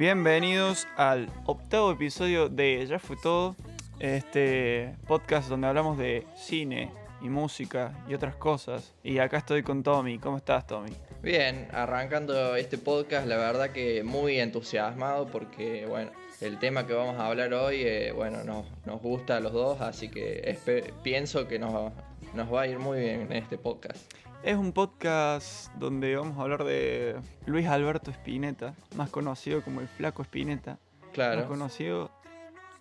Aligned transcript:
Bienvenidos 0.00 0.88
al 0.96 1.30
octavo 1.44 1.92
episodio 1.92 2.48
de 2.48 2.86
Ya 2.86 2.98
fue 2.98 3.18
todo, 3.22 3.54
este 3.98 4.96
podcast 5.06 5.50
donde 5.50 5.66
hablamos 5.66 5.98
de 5.98 6.26
cine 6.38 6.90
y 7.20 7.28
música 7.28 7.92
y 8.08 8.14
otras 8.14 8.34
cosas. 8.34 8.94
Y 9.02 9.18
acá 9.18 9.36
estoy 9.36 9.62
con 9.62 9.82
Tommy. 9.82 10.18
¿Cómo 10.18 10.38
estás, 10.38 10.66
Tommy? 10.66 10.88
Bien, 11.22 11.68
arrancando 11.70 12.56
este 12.56 12.78
podcast, 12.78 13.26
la 13.26 13.36
verdad 13.36 13.72
que 13.72 14.02
muy 14.02 14.40
entusiasmado 14.40 15.26
porque, 15.26 15.84
bueno, 15.84 16.12
el 16.40 16.58
tema 16.58 16.86
que 16.86 16.94
vamos 16.94 17.18
a 17.18 17.26
hablar 17.26 17.52
hoy, 17.52 17.82
eh, 17.82 18.12
bueno, 18.12 18.42
nos, 18.42 18.64
nos 18.86 19.02
gusta 19.02 19.36
a 19.36 19.40
los 19.40 19.52
dos, 19.52 19.82
así 19.82 20.08
que 20.08 20.56
pienso 21.02 21.46
que 21.46 21.58
nos, 21.58 21.92
nos 22.34 22.52
va 22.52 22.62
a 22.62 22.66
ir 22.66 22.78
muy 22.78 22.98
bien 23.00 23.20
en 23.22 23.32
este 23.32 23.58
podcast. 23.58 24.12
Es 24.42 24.56
un 24.56 24.72
podcast 24.72 25.72
donde 25.74 26.16
vamos 26.16 26.38
a 26.38 26.42
hablar 26.42 26.64
de 26.64 27.16
Luis 27.46 27.66
Alberto 27.66 28.10
Spinetta, 28.10 28.74
más 28.96 29.10
conocido 29.10 29.62
como 29.62 29.80
el 29.80 29.88
Flaco 29.88 30.22
Spinetta, 30.22 30.72
más 30.72 31.10
Claro. 31.12 31.46
conocido 31.48 32.10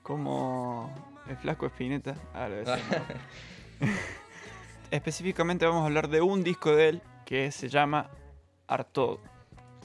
como 0.04 0.94
el 1.28 1.36
Flaco 1.38 1.66
Spinetta. 1.66 2.16
Ah, 2.34 2.48
lo 2.48 2.56
decía. 2.56 2.78
Específicamente 4.92 5.66
vamos 5.66 5.84
a 5.84 5.86
hablar 5.86 6.08
de 6.10 6.22
un 6.22 6.44
disco 6.44 6.76
de 6.76 6.90
él 6.90 7.02
que 7.26 7.52
se 7.52 7.70
llama 7.70 8.10
Artaud. 8.68 9.20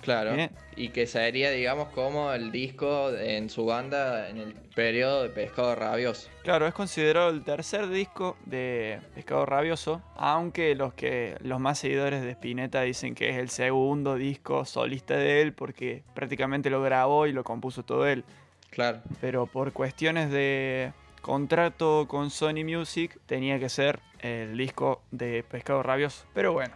Claro. 0.05 0.35
Bien. 0.35 0.51
Y 0.77 0.91
que 0.91 1.07
sería, 1.07 1.51
digamos, 1.51 1.89
como 1.89 2.31
el 2.33 2.53
disco 2.53 3.11
en 3.11 3.49
su 3.49 3.65
banda 3.65 4.29
en 4.29 4.37
el 4.37 4.53
periodo 4.75 5.23
de 5.23 5.31
Pescado 5.31 5.75
Rabioso. 5.75 6.29
Claro, 6.43 6.67
es 6.67 6.75
considerado 6.75 7.31
el 7.31 7.43
tercer 7.43 7.89
disco 7.89 8.37
de 8.45 9.01
Pescado 9.15 9.47
Rabioso, 9.47 10.03
aunque 10.17 10.75
los 10.75 10.93
que 10.93 11.37
los 11.41 11.59
más 11.59 11.79
seguidores 11.79 12.23
de 12.23 12.33
Spinetta 12.33 12.83
dicen 12.83 13.15
que 13.15 13.31
es 13.31 13.37
el 13.39 13.49
segundo 13.49 14.17
disco 14.17 14.67
solista 14.67 15.17
de 15.17 15.41
él 15.41 15.55
porque 15.55 16.03
prácticamente 16.15 16.69
lo 16.69 16.83
grabó 16.83 17.27
y 17.27 17.33
lo 17.33 17.43
compuso 17.43 17.83
todo 17.83 18.07
él. 18.07 18.25
Claro. 18.69 19.01
Pero 19.23 19.47
por 19.47 19.73
cuestiones 19.73 20.31
de 20.31 20.93
contrato 21.23 22.07
con 22.09 22.29
Sony 22.29 22.65
Music 22.65 23.19
tenía 23.25 23.59
que 23.59 23.71
ser 23.71 24.01
el 24.19 24.57
disco 24.59 25.01
de 25.11 25.43
Pescado 25.45 25.83
Rabioso. 25.83 26.27
Pero 26.35 26.53
bueno, 26.53 26.75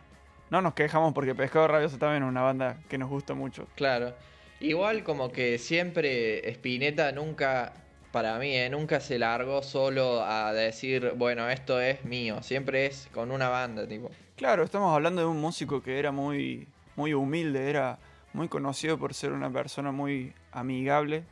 no 0.51 0.61
nos 0.63 0.75
quejamos 0.75 1.13
porque 1.15 1.35
Pescado 1.35 1.69
Rabioso 1.69 1.99
también 1.99 2.23
es 2.23 2.29
una 2.29 2.43
banda 2.43 2.79
que 2.89 2.99
nos 2.99 3.09
gusta 3.09 3.35
mucho. 3.35 3.67
Claro. 3.75 4.15
Igual 4.61 5.05
como 5.05 5.31
que 5.31 5.59
siempre 5.59 6.49
Spinetta 6.51 7.13
nunca, 7.13 7.73
para 8.11 8.39
mí, 8.39 8.57
eh, 8.57 8.69
nunca 8.71 9.01
se 9.01 9.19
largó 9.19 9.63
solo 9.63 10.23
a 10.25 10.53
decir, 10.53 11.13
bueno, 11.17 11.49
esto 11.49 11.81
es 11.81 12.05
mío. 12.05 12.43
Siempre 12.43 12.87
es 12.87 13.09
con 13.13 13.31
una 13.31 13.49
banda, 13.49 13.87
tipo. 13.87 14.11
Claro, 14.37 14.65
estamos 14.65 14.93
hablando 14.95 15.21
de 15.23 15.27
un 15.29 15.41
músico 15.41 15.83
que 15.83 15.99
era 15.99 16.11
muy, 16.13 16.67
muy 16.97 17.15
humilde, 17.15 17.71
era 17.71 17.99
muy 18.33 18.49
conocido 18.49 18.99
por 18.99 19.15
ser 19.15 19.33
una 19.33 19.51
persona 19.51 19.93
muy 19.93 20.33
amigable, 20.53 21.25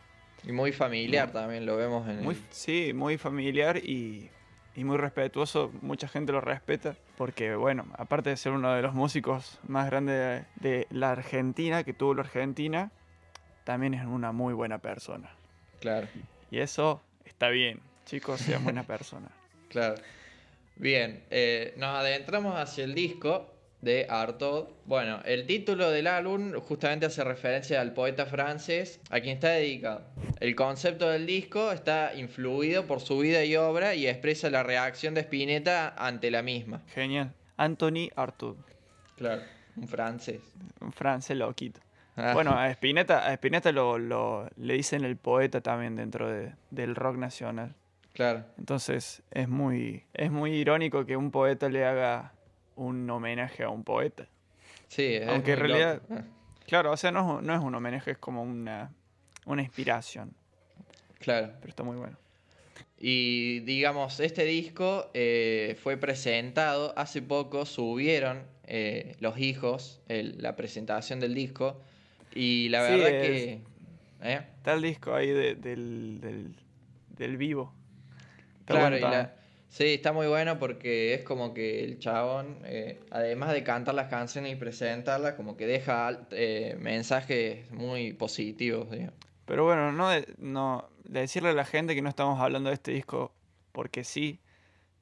Y 0.44 0.52
muy 0.52 0.70
familiar 0.72 1.32
también, 1.32 1.66
lo 1.66 1.76
vemos 1.76 2.08
en 2.08 2.22
muy, 2.22 2.34
el- 2.34 2.40
sí, 2.50 2.92
muy 2.94 3.16
familiar 3.18 3.76
y, 3.78 4.30
y 4.76 4.84
muy 4.84 4.96
respetuoso. 4.98 5.72
Mucha 5.82 6.06
gente 6.06 6.32
lo 6.32 6.40
respeta 6.40 6.94
porque, 7.16 7.54
bueno, 7.56 7.86
aparte 7.96 8.30
de 8.30 8.36
ser 8.36 8.52
uno 8.52 8.72
de 8.74 8.82
los 8.82 8.94
músicos 8.94 9.58
más 9.66 9.86
grandes 9.86 10.44
de, 10.60 10.70
de 10.80 10.86
la 10.90 11.12
Argentina, 11.12 11.82
que 11.82 11.92
tuvo 11.94 12.14
la 12.14 12.22
Argentina, 12.22 12.90
también 13.64 13.94
es 13.94 14.04
una 14.06 14.32
muy 14.32 14.54
buena 14.54 14.78
persona. 14.78 15.30
Claro, 15.80 16.06
Y 16.50 16.58
eso 16.58 17.02
está 17.24 17.48
bien, 17.48 17.80
chicos, 18.04 18.40
sean 18.40 18.62
buenas 18.64 18.86
personas. 18.94 19.30
claro. 19.68 19.96
Bien, 20.78 21.24
eh, 21.30 21.72
nos 21.78 21.88
adentramos 21.96 22.54
hacia 22.58 22.84
el 22.84 22.94
disco 22.94 23.50
de 23.86 24.06
Artaud. 24.10 24.66
Bueno, 24.84 25.20
el 25.24 25.46
título 25.46 25.90
del 25.90 26.06
álbum 26.08 26.52
justamente 26.60 27.06
hace 27.06 27.24
referencia 27.24 27.80
al 27.80 27.94
poeta 27.94 28.26
francés 28.26 29.00
a 29.08 29.20
quien 29.20 29.36
está 29.36 29.48
dedicado. 29.50 30.02
El 30.40 30.54
concepto 30.54 31.08
del 31.08 31.24
disco 31.24 31.72
está 31.72 32.14
influido 32.14 32.86
por 32.86 33.00
su 33.00 33.18
vida 33.20 33.42
y 33.44 33.56
obra 33.56 33.94
y 33.94 34.06
expresa 34.06 34.50
la 34.50 34.62
reacción 34.62 35.14
de 35.14 35.22
Spinetta 35.22 35.94
ante 35.96 36.30
la 36.30 36.42
misma. 36.42 36.82
Genial. 36.88 37.32
Anthony 37.56 38.10
Artaud, 38.16 38.56
Claro, 39.16 39.40
un 39.76 39.88
francés. 39.88 40.40
un 40.80 40.92
francés 40.92 41.36
loquito. 41.38 41.80
Ah, 42.16 42.32
Bueno, 42.34 42.52
a 42.58 42.68
Spinetta, 42.70 43.26
a 43.26 43.32
Spinetta 43.34 43.72
lo, 43.72 43.98
lo- 43.98 44.48
le 44.56 44.74
dicen 44.74 45.04
el 45.04 45.16
poeta 45.16 45.60
también 45.60 45.96
dentro 45.96 46.28
de- 46.30 46.52
del 46.70 46.94
rock 46.94 47.16
nacional. 47.16 47.74
claro, 48.12 48.44
Entonces 48.58 49.22
es 49.30 49.48
muy, 49.48 50.04
es 50.14 50.30
muy 50.30 50.52
irónico 50.52 51.04
que 51.06 51.16
un 51.16 51.30
poeta 51.30 51.68
le 51.68 51.84
haga 51.84 52.32
un 52.76 53.08
homenaje 53.10 53.62
a 53.64 53.68
un 53.70 53.82
poeta. 53.84 54.26
sí, 54.88 55.02
es 55.16 55.28
Aunque 55.28 55.52
en 55.52 55.58
realidad- 55.58 56.02
loco. 56.08 56.14
Ah, 56.20 56.24
Claro, 56.66 56.90
o 56.92 56.96
sea, 56.96 57.10
no, 57.12 57.38
es- 57.38 57.44
no 57.46 57.54
es 57.54 57.60
un 57.60 57.74
homenaje, 57.76 58.10
es 58.12 58.18
como 58.18 58.42
una, 58.42 58.92
una 59.46 59.62
inspiración. 59.62 60.34
Claro. 61.20 61.52
Pero 61.60 61.68
está 61.70 61.82
muy 61.84 61.96
bueno. 61.96 62.16
Y 62.98 63.60
digamos, 63.60 64.18
este 64.20 64.44
disco 64.44 65.10
eh, 65.14 65.76
fue 65.82 65.96
presentado 65.96 66.92
hace 66.96 67.22
poco, 67.22 67.66
subieron 67.66 68.42
eh, 68.64 69.14
los 69.20 69.38
hijos 69.38 70.00
el- 70.08 70.42
la 70.42 70.56
presentación 70.56 71.20
del 71.20 71.34
disco. 71.34 71.80
Y 72.34 72.68
la 72.70 72.82
verdad 72.82 73.08
que. 73.10 73.60
¿eh? 74.22 74.40
Está 74.56 74.74
el 74.74 74.82
disco 74.82 75.14
ahí 75.14 75.28
de- 75.28 75.54
del, 75.54 76.18
del, 76.20 76.56
del 77.16 77.36
vivo. 77.36 77.72
Está 78.60 78.74
Claro, 78.74 78.80
bueno 78.82 78.96
y 78.96 79.00
también. 79.00 79.22
la- 79.22 79.34
sí, 79.76 79.94
está 79.94 80.12
muy 80.12 80.26
bueno 80.26 80.58
porque 80.58 81.12
es 81.14 81.22
como 81.22 81.52
que 81.52 81.84
el 81.84 81.98
chabón, 81.98 82.58
eh, 82.64 83.00
además 83.10 83.52
de 83.52 83.62
cantar 83.62 83.94
las 83.94 84.08
canciones 84.08 84.52
y 84.52 84.56
presentarlas, 84.56 85.34
como 85.34 85.56
que 85.56 85.66
deja 85.66 86.26
eh, 86.30 86.76
mensajes 86.80 87.70
muy 87.72 88.12
positivos, 88.14 88.90
digamos. 88.90 89.14
Pero 89.44 89.64
bueno, 89.64 89.92
no, 89.92 90.08
de- 90.08 90.26
no 90.38 90.88
de 91.04 91.20
decirle 91.20 91.50
a 91.50 91.52
la 91.52 91.64
gente 91.64 91.94
que 91.94 92.02
no 92.02 92.08
estamos 92.08 92.40
hablando 92.40 92.70
de 92.70 92.74
este 92.74 92.92
disco 92.92 93.32
porque 93.72 94.02
sí, 94.02 94.40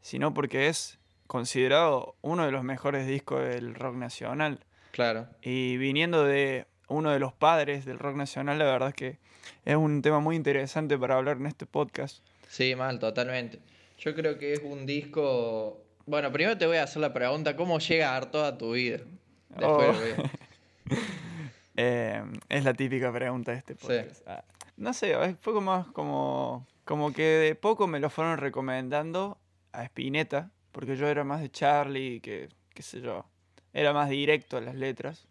sino 0.01 0.35
porque 0.35 0.67
es 0.69 0.99
considerado 1.27 2.17
uno 2.21 2.45
de 2.45 2.51
los 2.53 2.65
mejores 2.65 3.07
discos 3.07 3.43
del 3.49 3.75
rock 3.75 3.95
nacional. 3.97 4.59
Claro, 4.91 5.27
Y 5.43 5.77
viniendo 5.79 6.25
de 6.25 6.67
uno 6.89 7.11
de 7.11 7.19
los 7.19 7.33
padres 7.33 7.85
del 7.85 7.99
rock 7.99 8.17
nacional, 8.17 8.59
la 8.59 8.65
verdad 8.67 8.89
es 8.91 8.95
que 8.95 9.19
es 9.65 9.77
un 9.77 10.03
tema 10.03 10.21
muy 10.21 10.37
interesante 10.37 10.99
para 10.99 11.17
hablar 11.17 11.37
en 11.39 11.47
este 11.47 11.65
podcast. 11.67 12.23
sí, 12.49 12.75
mal, 12.75 12.99
totalmente. 12.99 13.59
Yo 13.99 14.15
creo 14.15 14.39
que 14.39 14.53
es 14.55 14.61
un 14.63 14.87
disco. 14.87 15.81
Bueno, 16.07 16.31
primero 16.33 16.59
te 16.59 16.67
voy 16.67 16.77
a 16.79 16.83
hacer 16.85 17.01
la 17.01 17.13
pregunta: 17.13 17.57
¿cómo 17.57 17.79
llega 17.79 18.15
Arto 18.17 18.45
a 18.45 18.57
tu 18.59 18.73
vida? 18.73 18.99
Después 19.51 19.97
Oh. 19.97 20.23
Eh, 21.77 22.23
es 22.49 22.65
la 22.65 22.73
típica 22.73 23.13
pregunta 23.13 23.51
de 23.51 23.59
este 23.59 23.75
podcast. 23.75 24.23
Ah, 24.29 24.45
No 24.77 24.93
sé, 24.93 25.17
fue 25.41 25.53
como, 25.53 25.93
como, 25.93 26.67
como 26.85 27.13
que 27.13 27.23
de 27.23 27.55
poco 27.57 27.89
me 27.89 27.99
lo 27.99 28.11
fueron 28.11 28.39
recomendando 28.39 29.39
a 29.73 29.83
Spinetta, 29.85 30.51
porque 30.71 30.95
yo 30.97 31.09
era 31.09 31.25
más 31.25 31.41
de 31.41 31.51
Charlie, 31.51 32.21
que 32.21 32.49
qué 32.73 32.83
sé 32.83 33.01
yo, 33.01 33.27
era 33.73 33.93
más 33.93 34.09
directo 34.09 34.57
a 34.57 34.61
las 34.61 34.77
letras. 34.77 35.27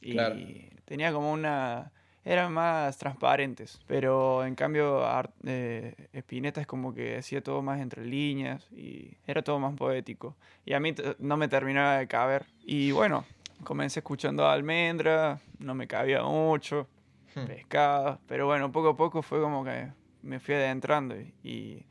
Y 0.00 0.12
Claro. 0.12 0.36
tenía 0.84 1.12
como 1.12 1.30
una... 1.32 1.92
Eran 2.28 2.52
más 2.52 2.98
transparentes, 2.98 3.78
pero 3.86 4.44
en 4.44 4.56
cambio 4.56 5.00
eh, 5.44 5.94
Spinetta 6.12 6.60
es 6.60 6.66
como 6.66 6.92
que 6.92 7.16
hacía 7.18 7.40
todo 7.40 7.62
más 7.62 7.80
entre 7.80 8.04
líneas 8.04 8.66
y 8.72 9.12
era 9.28 9.42
todo 9.42 9.60
más 9.60 9.74
poético. 9.76 10.34
Y 10.64 10.72
a 10.72 10.80
mí 10.80 10.92
no 11.20 11.36
me 11.36 11.46
terminaba 11.46 11.98
de 11.98 12.08
caber. 12.08 12.44
Y 12.64 12.90
bueno, 12.90 13.24
comencé 13.62 14.00
escuchando 14.00 14.44
a 14.44 14.52
Almendra, 14.52 15.38
no 15.60 15.74
me 15.74 15.86
cabía 15.86 16.22
mucho, 16.24 16.88
Hmm. 17.36 17.44
pescado, 17.46 18.18
pero 18.26 18.46
bueno, 18.46 18.72
poco 18.72 18.88
a 18.88 18.96
poco 18.96 19.20
fue 19.22 19.40
como 19.42 19.62
que 19.62 19.88
me 20.22 20.40
fui 20.40 20.54
adentrando 20.54 21.14
y, 21.44 21.84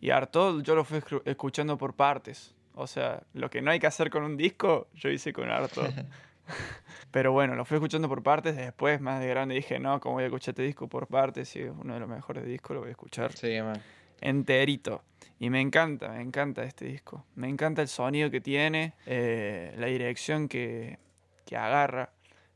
y, 0.00 0.10
Artaud 0.10 0.62
yo 0.62 0.74
lo 0.74 0.84
fui 0.84 0.98
escu- 1.00 1.20
escuchando 1.26 1.76
por 1.76 1.92
partes. 1.94 2.54
O 2.74 2.86
sea, 2.86 3.22
lo 3.34 3.50
que 3.50 3.60
no 3.62 3.70
hay 3.70 3.78
que 3.78 3.86
hacer 3.86 4.08
con 4.10 4.22
un 4.24 4.36
disco, 4.38 4.88
yo 4.94 5.10
hice 5.10 5.32
con 5.34 5.48
Artaud. 5.50 5.84
Pero 7.10 7.32
bueno, 7.32 7.54
lo 7.54 7.64
fui 7.64 7.76
escuchando 7.76 8.08
por 8.08 8.22
partes. 8.22 8.56
Después, 8.56 9.00
más 9.00 9.20
de 9.20 9.28
grande, 9.28 9.54
dije, 9.54 9.78
no, 9.78 10.00
como 10.00 10.14
voy 10.16 10.24
a 10.24 10.26
escuchar 10.26 10.52
este 10.52 10.62
disco 10.62 10.88
por 10.88 11.06
partes, 11.06 11.48
si 11.48 11.60
es 11.60 11.70
uno 11.70 11.94
de 11.94 12.00
los 12.00 12.08
mejores 12.08 12.44
discos, 12.44 12.74
lo 12.74 12.80
voy 12.80 12.88
a 12.88 12.92
escuchar 12.92 13.32
Sí, 13.32 13.60
man. 13.62 13.80
enterito. 14.20 15.02
Y 15.38 15.50
me 15.50 15.60
encanta, 15.60 16.08
me 16.08 16.20
encanta 16.22 16.62
este 16.64 16.86
disco. 16.86 17.24
Me 17.34 17.48
encanta 17.48 17.82
el 17.82 17.88
sonido 17.88 18.30
que 18.30 18.40
tiene, 18.40 18.94
eh, 19.06 19.74
la 19.78 19.86
dirección 19.86 20.48
que, 20.48 20.98
que 21.44 21.56
agarra, 21.56 22.10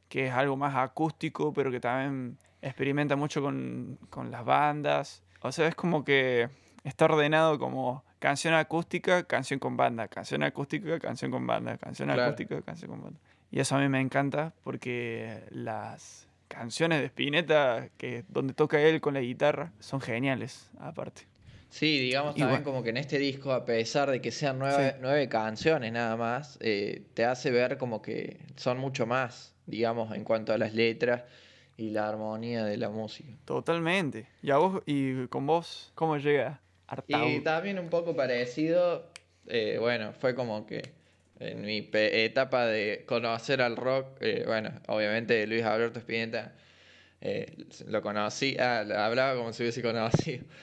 que 0.08 0.26
es 0.26 0.32
algo 0.32 0.56
más 0.56 0.74
acústico, 0.76 1.52
pero 1.52 1.70
que 1.70 1.80
también 1.80 2.38
experimenta 2.62 3.16
mucho 3.16 3.42
con, 3.42 3.98
con 4.08 4.30
las 4.30 4.44
bandas. 4.44 5.22
O 5.42 5.52
sea, 5.52 5.68
es 5.68 5.74
como 5.74 6.04
que 6.04 6.48
está 6.84 7.04
ordenado 7.06 7.58
como 7.58 8.02
canción 8.18 8.54
acústica, 8.54 9.24
canción 9.24 9.60
con 9.60 9.76
banda, 9.76 10.08
canción 10.08 10.42
acústica, 10.42 10.98
canción 10.98 11.30
con 11.30 11.46
banda, 11.46 11.76
canción 11.78 12.08
Claro. 12.08 12.22
acústica, 12.24 12.60
canción 12.62 12.90
con 12.90 13.02
banda. 13.02 13.20
Y 13.50 13.60
eso 13.60 13.76
a 13.76 13.80
mí 13.80 13.88
me 13.88 14.00
encanta 14.00 14.52
porque 14.62 15.42
las 15.50 16.28
canciones 16.48 17.00
de 17.00 17.06
Spinetta, 17.06 17.88
que 17.96 18.24
donde 18.28 18.54
toca 18.54 18.80
él 18.80 19.00
con 19.00 19.14
la 19.14 19.20
guitarra, 19.20 19.72
son 19.80 20.00
geniales, 20.00 20.70
aparte. 20.78 21.22
Sí, 21.68 22.00
digamos 22.00 22.34
también 22.34 22.48
bueno. 22.50 22.64
como 22.64 22.82
que 22.82 22.90
en 22.90 22.96
este 22.96 23.18
disco, 23.18 23.52
a 23.52 23.64
pesar 23.64 24.10
de 24.10 24.20
que 24.20 24.32
sean 24.32 24.58
nueve, 24.58 24.90
Sí. 24.92 24.98
nueve 25.00 25.28
canciones 25.28 25.92
nada 25.92 26.16
más, 26.16 26.58
eh, 26.60 27.02
te 27.14 27.24
hace 27.24 27.52
ver 27.52 27.78
como 27.78 28.02
que 28.02 28.40
son 28.56 28.78
mucho 28.78 29.06
más, 29.06 29.54
digamos, 29.66 30.12
en 30.16 30.24
cuanto 30.24 30.52
a 30.52 30.58
las 30.58 30.74
letras 30.74 31.22
y 31.76 31.90
la 31.90 32.08
armonía 32.08 32.64
de 32.64 32.76
la 32.76 32.88
música. 32.90 33.30
Totalmente. 33.44 34.26
¿Y 34.42 34.50
a 34.50 34.56
vos, 34.56 34.82
y 34.84 35.28
con 35.28 35.46
vos, 35.46 35.92
cómo 35.94 36.16
llega? 36.18 36.60
Y 37.06 37.40
también 37.40 37.78
un 37.78 37.88
poco 37.88 38.16
parecido, 38.16 39.08
eh, 39.46 39.76
bueno, 39.78 40.12
fue 40.12 40.34
como 40.34 40.66
que 40.66 40.82
en 41.40 41.62
mi 41.62 41.88
etapa 41.92 42.66
de 42.66 43.04
conocer 43.06 43.60
al 43.62 43.76
rock, 43.76 44.18
eh, 44.20 44.44
bueno, 44.46 44.70
obviamente 44.88 45.46
Luis 45.46 45.62
Alberto 45.64 45.98
Spinetta 45.98 46.52
eh, 47.22 47.46
lo 47.88 48.02
conocí, 48.02 48.56
ah, 48.58 48.80
hablaba 48.80 49.34
como 49.36 49.52
si 49.52 49.62
hubiese 49.62 49.82
conocido. 49.82 50.44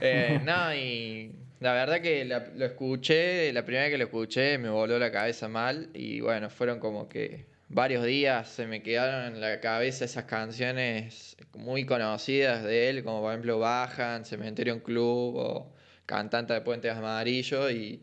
Eh, 0.00 0.40
no, 0.44 0.74
y 0.74 1.30
la 1.60 1.72
verdad 1.72 2.00
que 2.02 2.24
la- 2.24 2.48
lo 2.54 2.66
escuché, 2.66 3.50
la 3.52 3.64
primera 3.64 3.84
vez 3.84 3.92
que 3.92 3.98
lo 3.98 4.04
escuché 4.04 4.58
me 4.58 4.68
voló 4.68 4.98
la 4.98 5.10
cabeza 5.12 5.48
mal 5.48 5.88
y 5.94 6.20
bueno, 6.20 6.50
fueron 6.50 6.80
como 6.80 7.08
que 7.08 7.46
varios 7.68 8.04
días 8.04 8.48
se 8.48 8.66
me 8.66 8.82
quedaron 8.82 9.34
en 9.36 9.40
la 9.40 9.60
cabeza 9.60 10.04
esas 10.04 10.24
canciones 10.24 11.36
muy 11.54 11.86
conocidas 11.86 12.64
de 12.64 12.90
él, 12.90 13.04
como 13.04 13.20
por 13.22 13.30
ejemplo 13.32 13.58
Bajan, 13.60 14.24
Cementerio 14.24 14.74
en 14.74 14.80
Club 14.80 15.36
o 15.36 15.72
Cantante 16.04 16.52
de 16.52 16.60
Puentes 16.62 16.92
Amarillos 16.92 17.70
y 17.70 18.02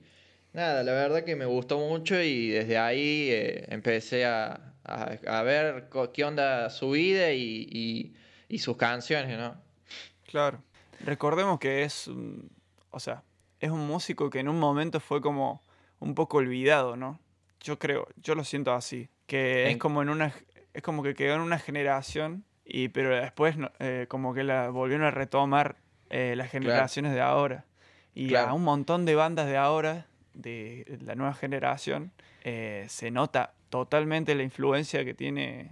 nada, 0.53 0.83
la 0.83 0.93
verdad 0.93 1.23
que 1.23 1.35
me 1.35 1.45
gustó 1.45 1.79
mucho 1.79 2.21
y 2.21 2.49
desde 2.49 2.77
ahí 2.77 3.29
eh, 3.31 3.65
empecé 3.69 4.25
a, 4.25 4.73
a- 4.83 5.17
a 5.27 5.43
ver 5.43 5.89
qué 6.13 6.23
onda 6.23 6.69
su 6.69 6.91
vida 6.91 7.31
y, 7.31 7.67
y- 7.71 8.15
y 8.49 8.59
sus 8.59 8.77
canciones, 8.77 9.37
¿no? 9.37 9.55
Claro. 10.25 10.61
Recordemos 11.03 11.59
que 11.59 11.83
es 11.83 12.07
un, 12.07 12.49
o 12.91 12.99
sea, 12.99 13.23
es 13.59 13.71
un 13.71 13.85
músico 13.87 14.29
que 14.29 14.39
en 14.39 14.47
un 14.49 14.59
momento 14.59 14.99
fue 14.99 15.21
como 15.21 15.61
un 15.99 16.15
poco 16.15 16.37
olvidado, 16.37 16.95
¿no? 16.95 17.19
Yo 17.59 17.79
creo, 17.79 18.07
yo 18.17 18.35
lo 18.35 18.43
siento 18.43 18.73
así, 18.73 19.09
que 19.25 19.69
es 19.69 19.77
como 19.77 20.01
en 20.01 20.09
una 20.09 20.33
es 20.73 20.81
como 20.81 21.03
que 21.03 21.13
quedó 21.13 21.35
en 21.35 21.41
una 21.41 21.59
generación 21.59 22.43
y 22.65 22.87
pero 22.89 23.15
después 23.15 23.55
eh, 23.79 24.05
como 24.09 24.33
que 24.33 24.43
la 24.43 24.69
volvieron 24.69 25.05
a 25.05 25.11
retomar 25.11 25.75
eh, 26.09 26.33
las 26.35 26.49
generaciones 26.49 27.13
de 27.13 27.21
ahora 27.21 27.65
y 28.15 28.29
Claro. 28.29 28.49
a 28.49 28.53
un 28.53 28.63
montón 28.63 29.05
de 29.05 29.13
bandas 29.15 29.47
de 29.47 29.55
ahora 29.57 30.07
de 30.33 30.97
la 31.05 31.15
nueva 31.15 31.33
generación 31.33 32.11
eh, 32.43 32.85
se 32.89 33.11
nota 33.11 33.53
totalmente 33.69 34.35
la 34.35 34.43
influencia 34.43 35.03
que 35.05 35.13
tiene 35.13 35.69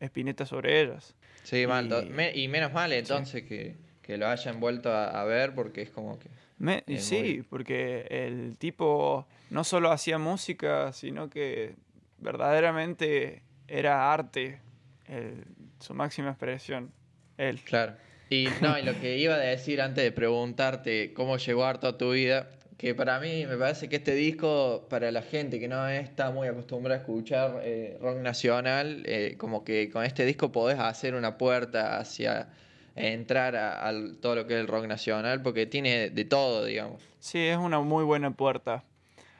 Spinetta 0.00 0.46
sobre 0.46 0.80
ellas. 0.82 1.14
Sí, 1.42 1.62
Y- 1.64 2.10
me- 2.10 2.32
y 2.34 2.48
menos 2.48 2.72
mal 2.72 2.92
entonces 2.92 3.42
que, 3.42 3.76
que 4.02 4.16
lo 4.16 4.28
hayan 4.28 4.60
vuelto 4.60 4.90
a, 4.92 5.20
a 5.20 5.24
ver 5.24 5.54
porque 5.54 5.82
es 5.82 5.90
como 5.90 6.18
que... 6.18 6.28
Me- 6.58 6.84
y 6.86 6.94
Es 6.94 7.04
sí, 7.06 7.18
muy- 7.18 7.42
porque 7.42 8.06
el 8.10 8.56
tipo 8.58 9.26
no 9.50 9.64
solo 9.64 9.90
hacía 9.90 10.18
música, 10.18 10.92
sino 10.92 11.28
que 11.28 11.74
verdaderamente 12.18 13.42
era 13.68 14.12
arte, 14.12 14.60
el- 15.08 15.44
su 15.80 15.94
máxima 15.94 16.30
expresión. 16.30 16.92
Él. 17.36 17.60
Claro. 17.64 17.94
Y 18.30 18.48
no, 18.60 18.78
y 18.78 18.82
lo 18.82 18.98
que 19.00 19.18
iba 19.18 19.34
a 19.34 19.38
decir 19.38 19.80
antes 19.82 20.02
de 20.04 20.12
preguntarte 20.12 21.12
cómo 21.12 21.36
llegó 21.36 21.64
harto 21.64 21.86
a 21.88 21.98
tu 21.98 22.12
vida, 22.12 22.48
que 22.76 22.94
para 22.94 23.20
mí 23.20 23.46
me 23.46 23.56
parece 23.56 23.88
que 23.88 23.96
este 23.96 24.14
disco, 24.14 24.86
para 24.90 25.10
la 25.10 25.22
gente 25.22 25.60
que 25.60 25.68
no 25.68 25.88
está 25.88 26.30
muy 26.30 26.48
acostumbrada 26.48 26.98
a 26.98 27.02
escuchar 27.02 27.60
eh, 27.62 27.98
rock 28.00 28.18
nacional, 28.18 29.02
eh, 29.06 29.36
como 29.38 29.64
que 29.64 29.90
con 29.90 30.04
este 30.04 30.24
disco 30.24 30.50
podés 30.52 30.78
hacer 30.78 31.14
una 31.14 31.38
puerta 31.38 31.98
hacia 31.98 32.48
entrar 32.96 33.56
a, 33.56 33.88
a 33.88 33.92
todo 34.20 34.36
lo 34.36 34.46
que 34.46 34.54
es 34.54 34.60
el 34.60 34.68
rock 34.68 34.86
nacional, 34.86 35.42
porque 35.42 35.66
tiene 35.66 36.10
de 36.10 36.24
todo, 36.24 36.64
digamos. 36.64 37.02
Sí, 37.20 37.38
es 37.38 37.56
una 37.56 37.80
muy 37.80 38.04
buena 38.04 38.30
puerta. 38.30 38.84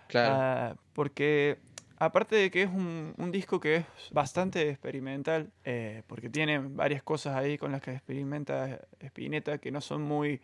Claro. 0.08 0.34
Ah, 0.36 0.76
porque 0.92 1.58
aparte 1.98 2.36
de 2.36 2.50
que 2.50 2.62
es 2.62 2.68
un, 2.68 3.14
un 3.16 3.32
disco 3.32 3.60
que 3.60 3.76
es 3.76 3.84
bastante 4.10 4.68
experimental, 4.70 5.50
eh, 5.64 6.02
porque 6.06 6.28
tiene 6.28 6.58
varias 6.58 7.02
cosas 7.02 7.36
ahí 7.36 7.58
con 7.58 7.72
las 7.72 7.82
que 7.82 7.92
experimenta 7.92 8.80
Spinetta 9.00 9.58
que 9.58 9.70
no 9.70 9.80
son 9.80 10.02
muy, 10.02 10.40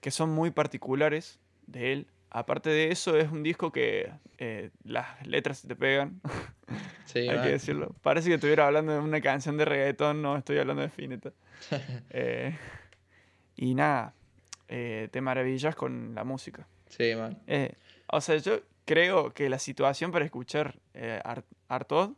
que 0.00 0.10
son 0.10 0.30
muy 0.30 0.50
particulares 0.50 1.38
de 1.66 1.92
él. 1.92 2.06
Aparte 2.36 2.68
de 2.68 2.90
eso, 2.90 3.16
es 3.16 3.30
un 3.30 3.44
disco 3.44 3.70
que 3.70 4.10
eh, 4.38 4.70
las 4.82 5.24
letras 5.24 5.58
se 5.58 5.68
te 5.68 5.76
pegan, 5.76 6.20
sí, 7.04 7.20
hay 7.20 7.40
que 7.42 7.48
decirlo. 7.52 7.94
Parece 8.02 8.28
que 8.28 8.34
estuviera 8.34 8.66
hablando 8.66 8.90
de 8.92 8.98
una 8.98 9.20
canción 9.20 9.56
de 9.56 9.64
reggaetón, 9.64 10.20
no 10.20 10.36
estoy 10.36 10.58
hablando 10.58 10.82
de 10.82 10.88
Spinetta. 10.88 11.30
Eh, 12.10 12.56
y 13.54 13.74
nada, 13.76 14.14
eh, 14.66 15.08
te 15.12 15.20
maravillas 15.20 15.76
con 15.76 16.12
la 16.16 16.24
música. 16.24 16.66
Sí, 16.88 17.14
man. 17.14 17.38
Eh, 17.46 17.74
o 18.08 18.20
sea, 18.20 18.36
yo 18.38 18.60
creo 18.84 19.32
que 19.32 19.48
la 19.48 19.60
situación 19.60 20.10
para 20.10 20.24
escuchar 20.24 20.80
Ar- 21.22 21.44
Artaud 21.68 22.16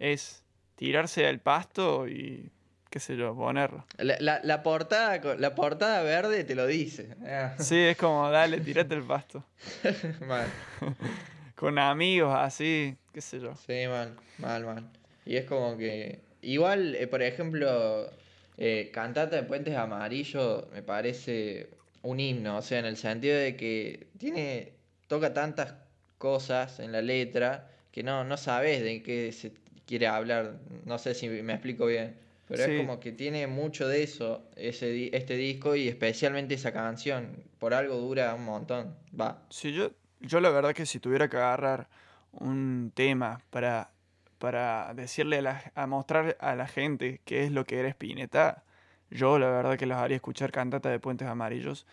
es 0.00 0.44
tirarse 0.74 1.26
al 1.28 1.38
pasto 1.38 2.08
y, 2.08 2.50
qué 2.92 3.00
sé 3.00 3.16
yo, 3.16 3.34
ponerlo. 3.34 3.86
La, 3.96 4.16
la- 4.20 4.40
la 4.44 4.62
portada, 4.62 5.18
la 5.38 5.54
portada 5.54 6.02
verde 6.02 6.44
te 6.44 6.54
lo 6.54 6.66
dice. 6.66 7.08
Ah, 7.26 7.54
Sí, 7.58 7.76
es 7.78 7.96
como, 7.96 8.28
dale, 8.30 8.60
tirate 8.60 8.94
al 8.94 9.02
pasto. 9.02 9.42
mal. 10.28 10.46
Con 11.56 11.78
amigos, 11.78 12.34
así, 12.36 12.94
qué 13.14 13.20
sé 13.22 13.40
yo. 13.40 13.54
Sí, 13.66 13.86
mal, 13.88 14.14
mal, 14.38 14.64
mal. 14.64 14.84
Y 15.24 15.36
es 15.36 15.46
como 15.46 15.76
que. 15.78 16.20
Igual, 16.42 16.96
eh, 16.96 17.06
por 17.06 17.22
ejemplo, 17.22 18.10
eh, 18.58 18.90
Cantata 18.92 19.36
de 19.36 19.44
Puentes 19.44 19.74
Amarillos 19.76 20.66
me 20.72 20.82
parece 20.82 21.70
un 22.02 22.20
himno, 22.20 22.58
o 22.58 22.62
sea, 22.62 22.78
en 22.80 22.84
el 22.86 22.96
sentido 22.98 23.38
de 23.38 23.56
que 23.56 24.08
tiene. 24.18 24.72
toca 25.06 25.32
tantas 25.32 25.74
cosas 26.18 26.78
en 26.80 26.92
la 26.92 27.00
letra 27.00 27.68
que 27.90 28.02
no, 28.02 28.24
no 28.24 28.36
sabes 28.36 28.82
de 28.82 29.02
qué 29.02 29.32
se 29.32 29.52
quiere 29.86 30.08
hablar. 30.08 30.58
No 30.84 30.98
sé 30.98 31.14
si 31.14 31.28
me 31.28 31.52
explico 31.54 31.86
bien. 31.86 32.16
Pero 32.52 32.64
Sí. 32.66 32.70
es 32.72 32.76
como 32.78 33.00
que 33.00 33.12
tiene 33.12 33.46
mucho 33.46 33.88
de 33.88 34.02
eso, 34.02 34.42
ese, 34.56 35.14
este 35.16 35.36
disco 35.36 35.74
y 35.74 35.88
especialmente 35.88 36.54
esa 36.54 36.72
canción. 36.72 37.42
Por 37.58 37.72
algo 37.72 37.96
dura 37.96 38.34
un 38.34 38.44
montón. 38.44 38.94
Va. 39.18 39.42
Si 39.48 39.72
yo, 39.72 39.90
yo 40.20 40.40
la 40.40 40.50
verdad 40.50 40.74
que 40.74 40.84
si 40.84 41.00
tuviera 41.00 41.28
que 41.28 41.38
agarrar 41.38 41.88
un 42.32 42.92
tema 42.94 43.40
para, 43.50 43.90
para 44.38 44.92
decirle 44.94 45.38
a, 45.38 45.42
la- 45.42 45.72
a 45.74 45.86
mostrar 45.86 46.36
a 46.40 46.54
la 46.54 46.66
gente 46.66 47.20
qué 47.24 47.44
es 47.44 47.52
lo 47.52 47.64
que 47.64 47.78
era 47.80 47.88
Spinetta, 47.88 48.64
yo 49.10 49.38
la 49.38 49.48
verdad 49.50 49.78
que 49.78 49.86
los 49.86 49.96
haría 49.98 50.16
escuchar 50.16 50.52
Cantata 50.52 50.90
de 50.90 50.98
Puentes 50.98 51.28
Amarillos, 51.28 51.86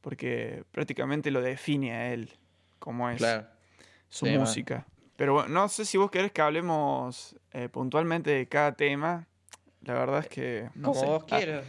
porque 0.00 0.64
prácticamente 0.72 1.30
lo 1.30 1.42
define 1.42 1.92
a 1.92 2.12
él, 2.12 2.30
como 2.78 3.10
es 3.10 3.18
Claro. 3.18 3.46
su 4.08 4.24
Sí, 4.26 4.32
man. 4.32 4.40
música. 4.40 4.86
Pero 5.16 5.32
bueno, 5.34 5.48
no 5.48 5.68
sé 5.68 5.84
si 5.84 5.96
vos 5.98 6.10
querés 6.10 6.32
que 6.32 6.42
hablemos 6.42 7.36
eh, 7.52 7.68
puntualmente 7.68 8.30
de 8.30 8.46
cada 8.46 8.72
tema. 8.72 9.26
La 9.86 9.94
verdad 9.94 10.20
es 10.20 10.28
que... 10.28 10.68
No 10.74 10.88
Como 10.88 11.00
sé. 11.00 11.06
vos 11.06 11.24
Ah, 11.30 11.36
quieras. 11.38 11.64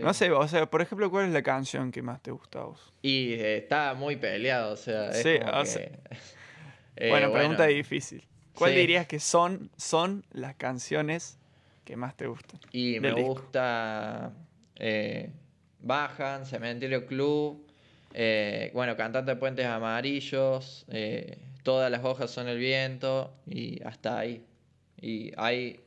no 0.00 0.10
Eh, 0.10 0.14
sé, 0.14 0.30
o 0.30 0.46
sea, 0.48 0.66
por 0.70 0.82
ejemplo, 0.82 1.10
¿cuál 1.10 1.26
es 1.26 1.32
la 1.32 1.42
canción 1.42 1.90
que 1.90 2.02
más 2.02 2.20
te 2.22 2.30
gusta 2.30 2.60
a 2.60 2.64
vos? 2.64 2.92
Y 3.02 3.32
eh, 3.34 3.56
está 3.58 3.94
muy 3.94 4.16
peleado, 4.16 4.72
o 4.72 4.76
sea, 4.76 5.08
es 5.10 5.16
Sí, 5.22 5.30
o 5.36 5.62
que- 5.64 5.98
Eh, 6.96 7.08
bueno, 7.08 7.32
pregunta 7.32 7.64
difícil. 7.66 8.26
¿Cuál 8.54 8.72
Sí. 8.72 8.78
dirías 8.78 9.06
que 9.06 9.20
son, 9.20 9.70
son 9.76 10.24
las 10.32 10.54
canciones 10.56 11.38
que 11.84 11.96
más 11.96 12.14
te 12.16 12.26
gustan? 12.26 12.60
Y 12.72 13.00
me 13.00 13.14
disco? 13.14 13.34
gusta 13.34 14.32
eh, 14.76 15.30
Bajan, 15.80 16.44
Cementerio 16.44 17.06
Club, 17.06 17.66
bueno, 18.74 18.96
Cantante 18.96 19.30
de 19.30 19.36
Puentes 19.36 19.64
Amarillos, 19.66 20.84
Todas 21.62 21.90
las 21.90 22.04
hojas 22.04 22.30
son 22.30 22.48
el 22.48 22.58
viento 22.58 23.32
y 23.46 23.82
hasta 23.84 24.18
ahí. 24.18 24.44
Y 25.00 25.32
hay... 25.36 25.80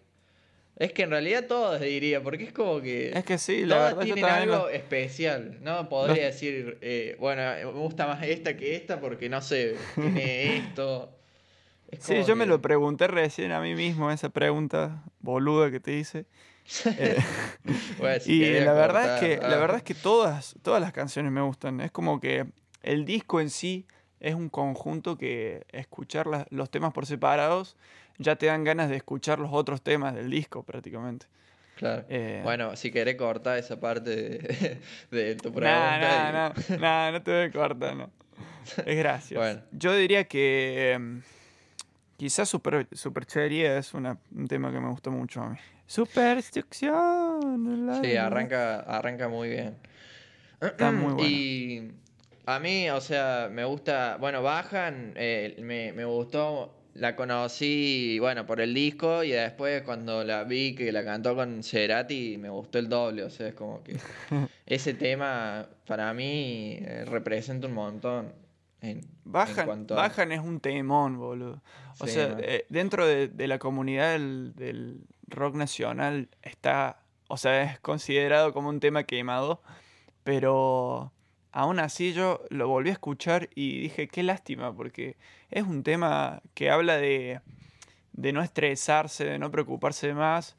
Es 0.75 0.91
que 0.91 1.03
en 1.03 1.11
realidad 1.11 1.45
todas 1.47 1.79
diría, 1.81 2.23
porque 2.23 2.45
es 2.45 2.51
como 2.51 2.81
que... 2.81 3.11
Es 3.15 3.23
que 3.23 3.37
sí, 3.37 3.65
la 3.65 3.75
Todas 3.75 3.95
verdad 3.95 4.03
tienen 4.05 4.25
algo 4.25 4.69
especial, 4.69 5.59
¿no? 5.61 5.87
Podría 5.87 6.25
decir, 6.25 6.79
eh, 6.81 7.15
bueno, 7.19 7.41
me 7.41 7.79
gusta 7.79 8.07
más 8.07 8.23
esta 8.23 8.57
que 8.57 8.75
esta 8.75 8.99
porque 8.99 9.29
no 9.29 9.41
sé, 9.41 9.75
tiene 9.93 10.57
esto. 10.57 11.15
Es 11.91 12.03
Sí, 12.03 12.23
yo 12.27 12.35
me 12.35 12.47
lo 12.47 12.59
pregunté 12.59 13.07
recién 13.07 13.51
a 13.51 13.61
mí 13.61 13.75
mismo, 13.75 14.09
esa 14.09 14.29
pregunta 14.29 15.03
boluda 15.19 15.69
que 15.69 15.79
te 15.79 15.93
hice. 15.93 16.25
Eh, 16.85 17.17
Bueno, 17.97 18.19
si 18.21 18.41
y 18.41 18.59
la 18.61 18.71
verdad 18.71 19.15
es 19.15 19.19
que 19.19 19.41
la 19.41 19.57
ah. 19.57 19.59
verdad 19.59 19.77
es 19.77 19.83
que 19.83 19.93
todas 19.93 20.55
todas 20.63 20.81
las 20.81 20.93
canciones 20.93 21.29
me 21.31 21.41
gustan. 21.41 21.81
Es 21.81 21.91
como 21.91 22.21
que 22.21 22.45
el 22.83 23.03
disco 23.03 23.41
en 23.41 23.49
sí 23.49 23.85
es 24.23 24.33
un 24.33 24.49
conjunto 24.49 25.17
que 25.17 25.65
escuchar 25.71 26.25
las- 26.27 26.47
los 26.49 26.69
temas 26.71 26.93
por 26.93 27.05
separados 27.05 27.75
ya 28.17 28.35
te 28.35 28.47
dan 28.47 28.63
ganas 28.63 28.89
de 28.89 28.95
escuchar 28.95 29.37
los 29.39 29.49
otros 29.53 29.81
temas 29.83 30.15
del 30.15 30.29
disco 30.31 30.63
prácticamente. 30.63 31.27
Claro. 31.75 32.05
Eh, 32.09 32.41
Bueno, 32.43 32.75
si 32.75 32.91
querés 32.91 33.15
cortar 33.15 33.57
esa 33.57 33.79
parte 33.79 34.09
de, 34.15 34.79
de 35.11 35.35
tu 35.35 35.51
pregunta. 35.51 36.31
no, 36.31 36.49
no, 36.77 36.79
no, 36.79 37.11
no 37.11 37.23
te 37.23 37.31
voy 37.31 37.41
a 37.41 37.51
cortar, 37.51 37.95
no. 37.95 38.09
Es 38.85 38.97
gracioso. 38.97 39.41
Bueno. 39.43 39.61
Yo 39.71 39.95
diría 39.95 40.23
que 40.25 40.93
em, 40.93 41.21
quizás 42.17 42.47
super, 42.47 42.87
Superchería 42.93 43.77
es 43.77 43.93
una- 43.93 44.17
un 44.33 44.47
tema 44.47 44.71
que 44.71 44.79
me 44.79 44.89
gustó 44.89 45.11
mucho 45.11 45.41
a 45.41 45.49
mí. 45.49 45.57
Superstición. 45.87 47.99
y- 48.01 48.05
Sí, 48.07 48.15
arranca, 48.15 48.79
arranca 48.81 49.27
muy 49.27 49.49
bien. 49.49 49.75
Está 50.61 50.91
muy 50.91 51.13
bueno. 51.13 51.27
Y 51.27 51.91
a 52.45 52.59
mí, 52.59 52.89
o 52.89 53.01
sea, 53.01 53.49
me 53.51 53.65
gusta. 53.65 54.17
Bueno, 54.19 54.41
bajan. 54.43 55.13
eh, 55.15 55.55
me, 55.59 55.93
me 55.93 56.05
gustó 56.05 56.73
la 56.95 57.15
conocí, 57.15 58.19
bueno, 58.19 58.45
por 58.45 58.61
el 58.61 58.73
disco 58.73 59.23
y 59.23 59.31
después 59.31 59.81
cuando 59.81 60.23
la 60.23 60.43
vi 60.43 60.75
que 60.75 60.91
la 60.91 61.03
cantó 61.03 61.35
con 61.35 61.63
Cerati 61.63 62.37
me 62.37 62.49
gustó 62.49 62.77
el 62.77 62.87
doble, 62.87 63.23
o 63.23 63.29
sea, 63.29 63.47
es 63.47 63.55
como 63.55 63.83
que 63.83 63.97
ese 64.65 64.93
tema 64.93 65.67
para 65.87 66.13
mí 66.13 66.77
eh, 66.79 67.05
representa 67.05 67.67
un 67.67 67.73
montón. 67.73 68.33
En, 68.81 69.01
Bajan, 69.23 69.87
Bajan 69.87 70.33
es 70.33 70.41
un 70.41 70.59
temón, 70.59 71.17
boludo. 71.17 71.61
O 71.99 72.07
sea, 72.07 72.35
eh, 72.39 72.65
dentro 72.67 73.07
de, 73.07 73.31
la 73.47 73.57
comunidad 73.57 74.11
del, 74.11 75.05
rock 75.27 75.55
nacional 75.55 76.27
está, 76.41 76.99
o 77.29 77.37
sea, 77.37 77.63
es 77.63 77.79
considerado 77.79 78.53
como 78.53 78.67
un 78.67 78.81
tema 78.81 79.05
quemado, 79.05 79.61
pero 80.25 81.13
aún 81.53 81.79
así 81.79 82.13
yo 82.13 82.43
lo 82.49 82.67
volví 82.67 82.89
a 82.89 82.93
escuchar 82.93 83.49
y 83.55 83.79
dije, 83.81 84.07
qué 84.07 84.23
lástima, 84.23 84.75
porque 84.75 85.15
es 85.49 85.63
un 85.63 85.83
tema 85.83 86.41
que 86.55 86.69
habla 86.69 86.97
de, 86.97 87.39
no 88.11 88.41
estresarse, 88.41 89.25
de 89.25 89.39
no 89.39 89.51
preocuparse 89.51 90.13
más 90.13 90.57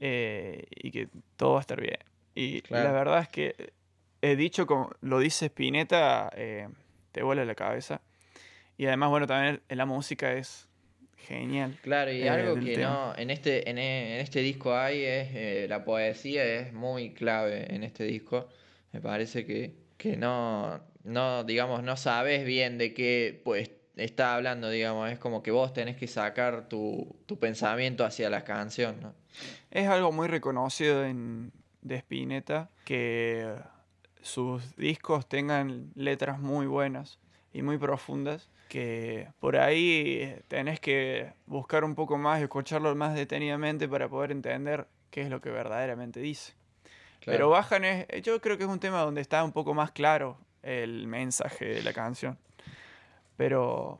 eh, 0.00 0.66
y 0.70 0.90
que 0.90 1.08
todo 1.36 1.52
va 1.52 1.58
a 1.58 1.60
estar 1.60 1.80
bien. 1.80 1.98
Y 2.34 2.62
la 2.68 2.90
verdad 2.90 3.20
es 3.20 3.28
que 3.28 3.72
he 4.20 4.34
dicho, 4.34 4.66
como 4.66 4.90
lo 5.00 5.20
dice 5.20 5.46
Spinetta, 5.46 6.30
eh, 6.34 6.68
te 7.12 7.22
vuela 7.22 7.44
la 7.44 7.54
cabeza. 7.54 8.00
Y 8.76 8.86
además, 8.86 9.10
bueno, 9.10 9.28
también 9.28 9.62
la 9.68 9.86
música 9.86 10.32
es 10.32 10.68
genial. 11.16 11.78
Claro, 11.82 12.12
y 12.12 12.26
algo 12.26 12.56
que 12.56 12.76
no, 12.76 13.14
en 13.16 13.30
este, 13.30 13.70
en, 13.70 13.78
este 13.78 14.40
disco 14.40 14.74
hay 14.74 15.04
es 15.04 15.28
eh, 15.32 15.66
la 15.68 15.84
poesía 15.84 16.44
es 16.44 16.72
muy 16.72 17.14
clave 17.14 17.72
en 17.72 17.84
este 17.84 18.02
disco. 18.02 18.48
Me 18.90 19.00
parece 19.00 19.46
que, 19.46 19.83
que 19.96 20.16
no, 20.16 20.80
no, 21.04 21.44
digamos, 21.44 21.82
no 21.82 21.96
sabes 21.96 22.44
bien 22.44 22.78
de 22.78 22.94
qué 22.94 23.40
pues 23.44 23.70
está 23.96 24.34
hablando, 24.34 24.70
digamos, 24.70 25.10
es 25.10 25.18
como 25.18 25.42
que 25.42 25.50
vos 25.50 25.72
tenés 25.72 25.96
que 25.96 26.06
sacar 26.06 26.68
tu, 26.68 27.16
pensamiento 27.40 28.04
hacia 28.04 28.30
la 28.30 28.44
canción. 28.44 29.14
Es 29.70 29.88
algo 29.88 30.12
muy 30.12 30.28
reconocido 30.28 31.04
en, 31.04 31.52
de 31.82 31.96
Spinetta 31.96 32.70
que 32.84 33.54
sus 34.22 34.76
discos 34.76 35.28
tengan 35.28 35.90
letras 35.94 36.40
muy 36.40 36.66
buenas 36.66 37.18
y 37.52 37.62
muy 37.62 37.78
profundas, 37.78 38.48
que 38.68 39.28
por 39.38 39.56
ahí 39.56 40.36
tenés 40.48 40.80
que 40.80 41.32
buscar 41.46 41.84
un 41.84 41.94
poco 41.94 42.18
más 42.18 42.40
y 42.40 42.44
escucharlo 42.44 42.94
más 42.96 43.14
detenidamente 43.14 43.88
para 43.88 44.08
poder 44.08 44.32
entender 44.32 44.88
qué 45.10 45.22
es 45.22 45.30
lo 45.30 45.40
que 45.40 45.50
verdaderamente 45.50 46.20
dice. 46.20 46.54
Pero 47.24 47.50
Bajan 47.50 47.84
es, 47.84 48.06
yo 48.22 48.40
creo 48.40 48.58
que 48.58 48.64
es 48.64 48.70
un 48.70 48.80
tema 48.80 49.00
donde 49.00 49.20
está 49.20 49.42
un 49.44 49.52
poco 49.52 49.74
más 49.74 49.90
claro 49.90 50.38
el 50.62 51.06
mensaje 51.06 51.66
de 51.66 51.82
la 51.82 51.92
canción. 51.92 52.38
Pero, 53.36 53.98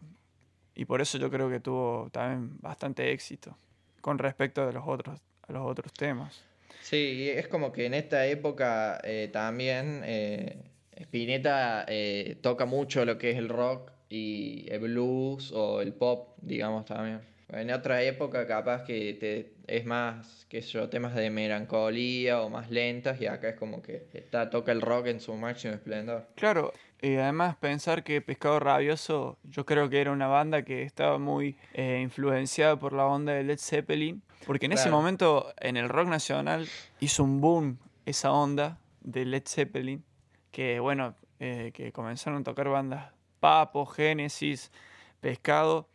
y 0.75 0.85
por 0.85 1.01
eso 1.01 1.19
yo 1.19 1.31
creo 1.31 1.51
que 1.51 1.61
tuvo 1.61 2.09
también 2.13 2.59
bastante 2.61 3.13
éxito 3.13 3.57
con 4.01 4.19
respecto 4.19 4.69
a 4.69 4.73
los 4.73 4.85
otros, 4.87 5.21
a 5.49 5.53
los 5.53 5.67
otros 5.67 5.93
temas. 5.93 6.45
Sí, 6.83 7.31
es 7.31 7.49
como 7.49 7.73
que 7.73 7.87
en 7.87 7.95
esta 7.95 8.27
época 8.27 9.01
eh, 9.03 9.31
también 9.33 10.03
eh, 10.05 10.59
Spinetta 10.97 11.87
eh, 11.89 12.37
toca 12.43 12.67
mucho 12.67 13.05
lo 13.05 13.17
que 13.17 13.31
es 13.31 13.39
el 13.39 13.49
rock 13.49 13.91
y 14.11 14.67
el 14.71 14.81
blues 14.81 15.51
o 15.53 15.81
el 15.81 15.95
pop, 15.95 16.37
digamos 16.43 16.85
también. 16.85 17.21
En 17.61 17.71
otra 17.71 18.03
época 18.03 18.47
capaz 18.47 18.85
que 18.85 19.15
te, 19.15 19.55
es 19.67 19.85
más, 19.85 20.47
qué 20.49 20.63
sé 20.63 20.71
yo, 20.71 20.89
temas 20.89 21.15
de 21.15 21.31
melancolía 21.31 22.41
o 22.43 22.51
más 22.51 22.71
lentas 22.71 23.21
y 23.21 23.27
acá 23.27 23.51
es 23.51 23.57
como 23.57 23.83
que 23.83 24.09
está, 24.13 24.51
toca 24.51 24.73
el 24.73 24.81
rock 24.81 25.07
en 25.07 25.21
su 25.21 25.35
máximo 25.35 25.75
esplendor. 25.75 26.27
Claro, 26.35 26.73
y 27.01 27.17
además 27.17 27.57
pensar 27.57 28.03
que 28.03 28.21
Pescado 28.21 28.61
Rabioso 28.61 29.39
yo 29.45 29.65
creo 29.67 29.89
que 29.89 30.01
era 30.01 30.11
una 30.11 30.27
banda 30.27 30.63
que 30.63 30.83
estaba 30.83 31.19
muy 31.19 31.57
eh, 31.75 32.01
influenciada 32.03 32.79
por 32.79 32.93
la 32.93 33.07
onda 33.07 33.33
de 33.33 33.45
Led 33.45 33.59
Zeppelin, 33.59 34.23
porque 34.47 34.67
en 34.67 34.73
ese 34.73 34.91
momento 34.91 35.53
en 35.61 35.77
el 35.77 35.89
rock 35.89 36.09
nacional 36.09 36.67
hizo 37.01 37.25
un 37.25 37.41
boom 37.41 37.79
esa 38.07 38.33
onda 38.33 38.79
de 39.01 39.25
Led 39.25 39.45
Zeppelin, 39.47 40.05
que 40.51 40.81
bueno, 40.81 41.15
eh, 41.41 41.73
que 41.75 41.93
comenzaron 41.93 42.41
a 42.41 42.45
tocar 42.45 42.69
bandas 42.69 43.13
Papo, 43.41 43.85
Génesis, 43.85 44.73
Pescado, 45.21 45.81
eh, 45.81 45.94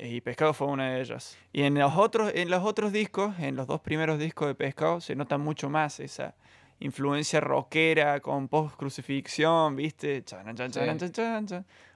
y 0.00 0.20
Pescado 0.20 0.52
fue 0.54 0.66
una 0.68 0.92
de 0.92 1.00
ellas. 1.00 1.36
Y 1.52 1.62
en 1.62 1.74
los 1.78 1.96
otros, 1.96 2.32
en 2.34 2.50
los 2.50 2.64
otros 2.64 2.92
discos, 2.92 3.38
en 3.38 3.56
los 3.56 3.66
dos 3.66 3.80
primeros 3.80 4.18
discos 4.18 4.48
de 4.48 4.54
Pescado, 4.54 5.00
se 5.00 5.14
nota 5.14 5.38
mucho 5.38 5.70
más 5.70 6.00
esa 6.00 6.34
influencia 6.78 7.40
rockera 7.40 8.20
con 8.20 8.48
post-crucifixión, 8.48 9.76
¿viste? 9.76 10.24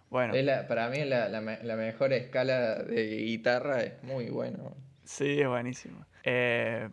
bueno. 0.09 0.35
para 0.66 0.88
mí 0.88 1.04
la, 1.04 1.28
la, 1.28 1.76
mejor 1.76 2.12
escala 2.12 2.83
de 2.83 3.16
guitarra 3.19 3.83
es 3.83 4.02
muy 4.02 4.30
bueno. 4.30 4.76
Sí, 5.04 5.40
es 5.40 5.49
buenísimo. 5.49 6.04
Eh, 6.25 6.88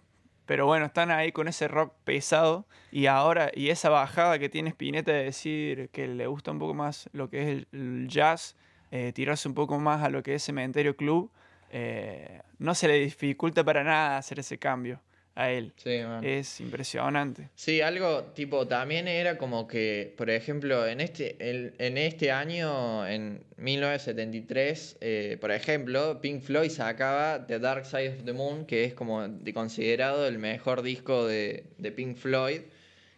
pero 0.45 0.65
bueno, 0.65 0.85
están 0.85 1.11
ahí 1.11 1.31
con 1.31 1.47
ese 1.47 1.67
rock 1.67 1.93
pesado 2.03 2.65
y 2.91 3.07
ahora, 3.07 3.51
y 3.53 3.69
esa 3.69 3.89
bajada 3.89 4.39
que 4.39 4.49
tiene 4.49 4.69
Spinetta 4.69 5.11
de 5.11 5.25
decir 5.25 5.89
que 5.89 6.07
le 6.07 6.25
gusta 6.27 6.51
un 6.51 6.59
poco 6.59 6.73
más 6.73 7.09
lo 7.11 7.29
que 7.29 7.41
es 7.41 7.65
el 7.73 8.07
jazz 8.07 8.55
eh, 8.91 9.11
tirarse 9.13 9.47
un 9.47 9.53
poco 9.53 9.79
más 9.79 10.03
a 10.03 10.09
lo 10.09 10.23
que 10.23 10.35
es 10.35 10.43
Cementerio 10.43 10.95
Club, 10.95 11.31
eh, 11.71 12.41
no 12.59 12.73
se 12.75 12.87
le 12.87 12.95
dificulta 12.95 13.63
para 13.63 13.83
nada 13.83 14.17
hacer 14.17 14.39
ese 14.39 14.57
cambio 14.57 15.01
a 15.37 15.51
él. 15.51 15.71
es 16.23 16.59
impresionante. 16.59 17.49
Sí, 17.53 17.81
algo 17.81 18.23
tipo, 18.33 18.67
también 18.67 19.07
era 19.07 19.37
como 19.37 19.67
que, 19.67 20.15
por 20.17 20.31
ejemplo, 20.31 20.87
en 20.87 20.99
este, 20.99 21.35
en 21.39 21.97
este 21.97 22.31
año, 22.31 23.05
en 23.07 23.43
1973, 23.57 24.97
eh, 24.99 25.37
por 25.39 25.51
ejemplo, 25.51 26.19
Pink 26.21 26.41
Floyd 26.41 26.71
sacaba 26.71 27.45
The 27.45 27.59
Dark 27.59 27.85
Side 27.85 28.17
of 28.17 28.23
the 28.25 28.33
Moon, 28.33 28.65
que 28.65 28.83
es 28.85 28.95
como 28.95 29.27
considerado 29.53 30.27
el 30.27 30.39
mejor 30.39 30.81
disco 30.81 31.27
de, 31.27 31.65
de 31.77 31.91
Pink 31.91 32.17
Floyd. 32.17 32.61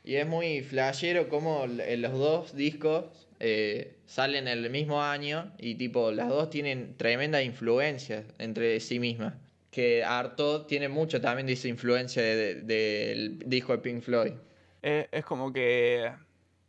Y 0.03 0.15
es 0.15 0.27
muy 0.27 0.61
flashero 0.61 1.29
como 1.29 1.65
en 1.65 2.01
los 2.01 2.13
dos 2.13 2.53
discos 2.53 3.28
eh, 3.39 3.95
salen 4.05 4.49
el 4.49 4.69
mismo 4.69 5.01
año 5.01 5.53
y 5.57 5.75
tipo 5.75 6.11
las 6.11 6.27
dos 6.27 6.49
tienen 6.49 6.97
tremenda 6.97 7.41
influencia 7.41 8.25
entre 8.37 8.79
sí 8.81 8.99
mismas. 8.99 9.33
Que 9.71 10.03
Arto 10.03 10.65
tiene 10.65 10.89
mucho 10.89 11.21
también 11.21 11.47
de 11.47 11.53
esa 11.53 11.67
influencia 11.67 12.21
del 12.21 13.39
disco 13.45 13.71
de 13.71 13.77
Pink 13.77 14.01
Floyd. 14.01 14.33
Eh, 14.81 15.07
es 15.11 15.23
como 15.23 15.53
que 15.53 16.11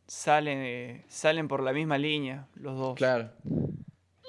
salen, 0.07 1.03
salen 1.09 1.49
por 1.49 1.63
la 1.63 1.73
misma 1.73 1.99
línea 1.99 2.47
los 2.55 2.79
dos. 2.79 2.97
Claro. 2.97 3.31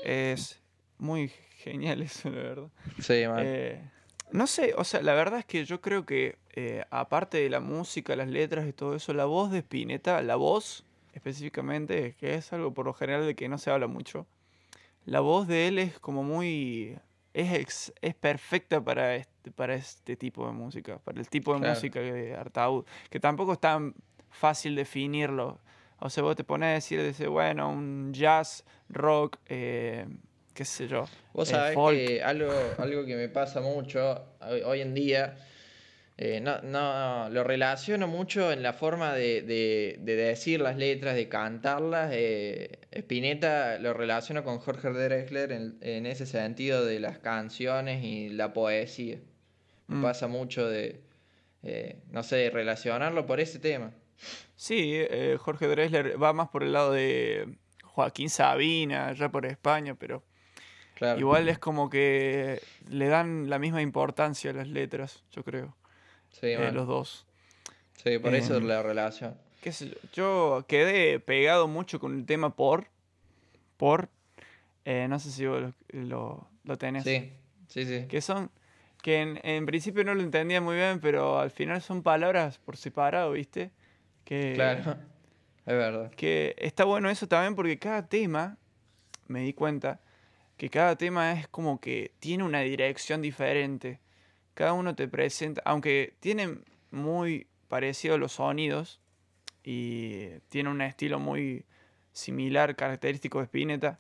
Es 0.04 0.60
muy 0.98 1.32
genial 1.58 2.02
eso, 2.02 2.30
la 2.30 2.42
verdad. 2.42 2.70
Sí, 3.00 3.24
eh, 3.38 3.82
no 4.32 4.48
sé, 4.48 4.74
o 4.78 4.84
sea, 4.84 5.04
la 5.04 5.14
verdad 5.14 5.40
es 5.40 5.46
que 5.46 5.66
yo 5.66 5.82
creo 5.82 6.06
que 6.06 6.38
aparte 6.90 7.38
de 7.38 7.50
la 7.50 7.60
música, 7.60 8.16
las 8.16 8.30
letras 8.30 8.68
y 8.68 8.74
todo 8.74 8.96
eso, 8.96 9.14
la 9.14 9.26
voz 9.26 9.52
de 9.52 9.60
Spinetta, 9.60 10.22
la 10.22 10.38
voz 10.38 10.86
específicamente, 11.14 12.16
que 12.20 12.36
es 12.36 12.52
algo 12.54 12.74
por 12.74 12.86
lo 12.86 12.94
general 12.94 13.26
de 13.26 13.36
que 13.36 13.50
no 13.50 13.58
se 13.58 13.72
habla 13.72 13.88
mucho, 13.88 14.28
la 15.06 15.20
voz 15.20 15.48
de 15.48 15.68
él 15.68 15.80
es 15.80 16.00
como 16.00 16.24
muy... 16.24 16.98
Es, 17.34 17.94
es 18.02 18.16
perfecta 18.16 18.84
para 18.84 19.16
este, 19.16 19.52
para 19.52 19.76
este 19.76 20.18
tipo 20.18 20.46
de 20.46 20.52
música, 20.52 21.00
para 21.00 21.20
el 21.20 21.30
tipo 21.30 21.58
de 21.58 21.68
música 21.68 22.02
de 22.02 22.36
Artaud, 22.36 22.86
que 23.10 23.22
tampoco 23.22 23.54
es 23.54 23.60
tan 23.60 23.96
fácil 24.30 24.76
definirlo. 24.76 25.60
O 26.00 26.10
sea, 26.10 26.24
vos 26.24 26.36
te 26.36 26.44
pones 26.44 26.68
a 26.68 26.74
decir, 26.74 27.02
dice, 27.02 27.28
bueno, 27.28 27.70
un 27.70 28.12
jazz, 28.12 28.66
rock, 28.90 29.38
eh, 29.48 30.08
qué 30.54 30.66
sé 30.66 30.88
yo. 30.88 31.06
Vos 31.34 31.50
eh, 31.50 31.52
sabés 31.52 31.78
que 31.78 32.22
algo, 32.22 32.52
algo 32.78 33.06
que 33.06 33.16
me 33.16 33.30
pasa 33.30 33.62
mucho 33.62 34.26
hoy 34.66 34.82
en 34.82 34.94
día 34.94 35.38
eh, 36.24 36.40
no, 36.40 36.62
no, 36.62 37.30
lo 37.30 37.44
relaciono 37.44 38.08
mucho 38.08 38.52
en 38.52 38.62
la 38.62 38.74
forma 38.74 39.16
de, 39.16 39.98
decir 40.04 40.62
las 40.62 40.78
letras, 40.78 41.16
de 41.16 41.28
cantarlas. 41.28 42.12
Eh, 42.14 42.78
Spinetta 42.92 43.80
lo 43.80 43.96
relaciono 43.96 44.44
con 44.44 44.60
Jorge 44.60 44.92
Drexler 44.92 45.52
en, 45.52 46.06
ese 46.06 46.28
sentido 46.28 46.86
de 46.86 47.00
las 47.00 47.18
canciones 47.18 48.04
y 48.04 48.30
la 48.30 48.54
poesía. 48.54 49.18
Me 49.88 49.96
mm. 49.96 50.02
pasa 50.04 50.28
mucho 50.28 50.70
de, 50.70 51.02
eh, 51.64 52.04
no 52.12 52.22
sé, 52.22 52.52
relacionarlo 52.52 53.26
por 53.26 53.40
ese 53.40 53.58
tema. 53.58 53.92
Sí, 54.56 54.92
eh, 54.94 55.38
Jorge 55.40 55.66
Drexler 55.66 56.22
va 56.22 56.34
más 56.34 56.50
por 56.50 56.62
el 56.62 56.74
lado 56.74 56.92
de 56.92 57.58
Joaquín 57.82 58.30
Sabina, 58.30 59.12
ya 59.14 59.30
por 59.30 59.48
España, 59.48 59.96
pero 59.96 60.24
igual 61.18 61.50
es 61.50 61.58
como 61.58 61.90
que 61.90 62.62
le 62.88 63.08
dan 63.08 63.50
la 63.50 63.58
misma 63.58 63.82
importancia 63.82 64.52
a 64.52 64.54
las 64.54 64.68
letras, 64.68 65.24
yo 65.32 65.44
creo. 65.44 65.81
Sí, 66.32 66.48
eh, 66.48 66.72
los 66.72 66.88
dos. 66.88 67.26
Sí, 68.04 68.18
por 68.20 68.34
eso 68.34 68.58
em, 68.58 68.66
la 68.66 68.82
relación. 68.82 69.36
Qué 69.62 69.72
yo, 70.14 70.66
quedé 70.68 71.20
pegado 71.20 71.68
mucho 71.68 72.00
con 72.00 72.18
el 72.18 72.26
tema 72.26 72.56
por. 72.56 72.88
Por. 73.78 74.10
Eh, 74.86 75.08
no 75.08 75.20
sé 75.20 75.30
si 75.32 75.46
vos 75.46 75.74
lo, 75.90 76.48
lo, 76.64 76.78
tenés. 76.78 77.04
Sí, 77.04 77.32
sí, 77.68 77.86
sí. 77.86 78.08
Que 78.08 78.22
son. 78.22 78.50
Que 79.04 79.40
en, 79.44 79.66
principio 79.66 80.04
no 80.04 80.14
lo 80.14 80.22
entendía 80.22 80.62
muy 80.62 80.76
bien, 80.76 81.00
pero 81.00 81.40
al 81.40 81.50
final 81.50 81.82
son 81.82 82.04
palabras 82.04 82.60
por 82.60 82.78
separado, 82.78 83.32
¿viste? 83.32 83.72
Que, 84.26 84.54
claro, 84.54 84.96
es 85.66 85.74
verdad. 85.74 86.12
Que 86.12 86.56
está 86.58 86.86
bueno 86.86 87.10
eso 87.10 87.28
también 87.28 87.56
porque 87.56 87.80
cada 87.80 88.08
tema, 88.08 88.58
me 89.28 89.42
di 89.42 89.54
cuenta, 89.54 90.00
que 90.58 90.70
cada 90.70 90.96
tema 90.96 91.34
es 91.34 91.48
como 91.48 91.80
que 91.82 92.12
tiene 92.20 92.44
una 92.44 92.60
dirección 92.62 93.24
diferente. 93.24 94.00
Cada 94.54 94.74
uno 94.74 94.96
te 94.96 95.08
presenta, 95.08 95.62
aunque 95.66 96.14
tienen 96.20 96.64
muy 96.92 97.48
parecido 97.68 98.18
los 98.18 98.34
sonidos 98.34 99.00
y 99.64 100.28
tiene 100.50 100.70
un 100.70 100.82
estilo 100.82 101.20
muy 101.20 101.66
similar, 102.12 102.76
característico 102.76 103.40
de 103.40 103.46
Spinetta, 103.46 104.00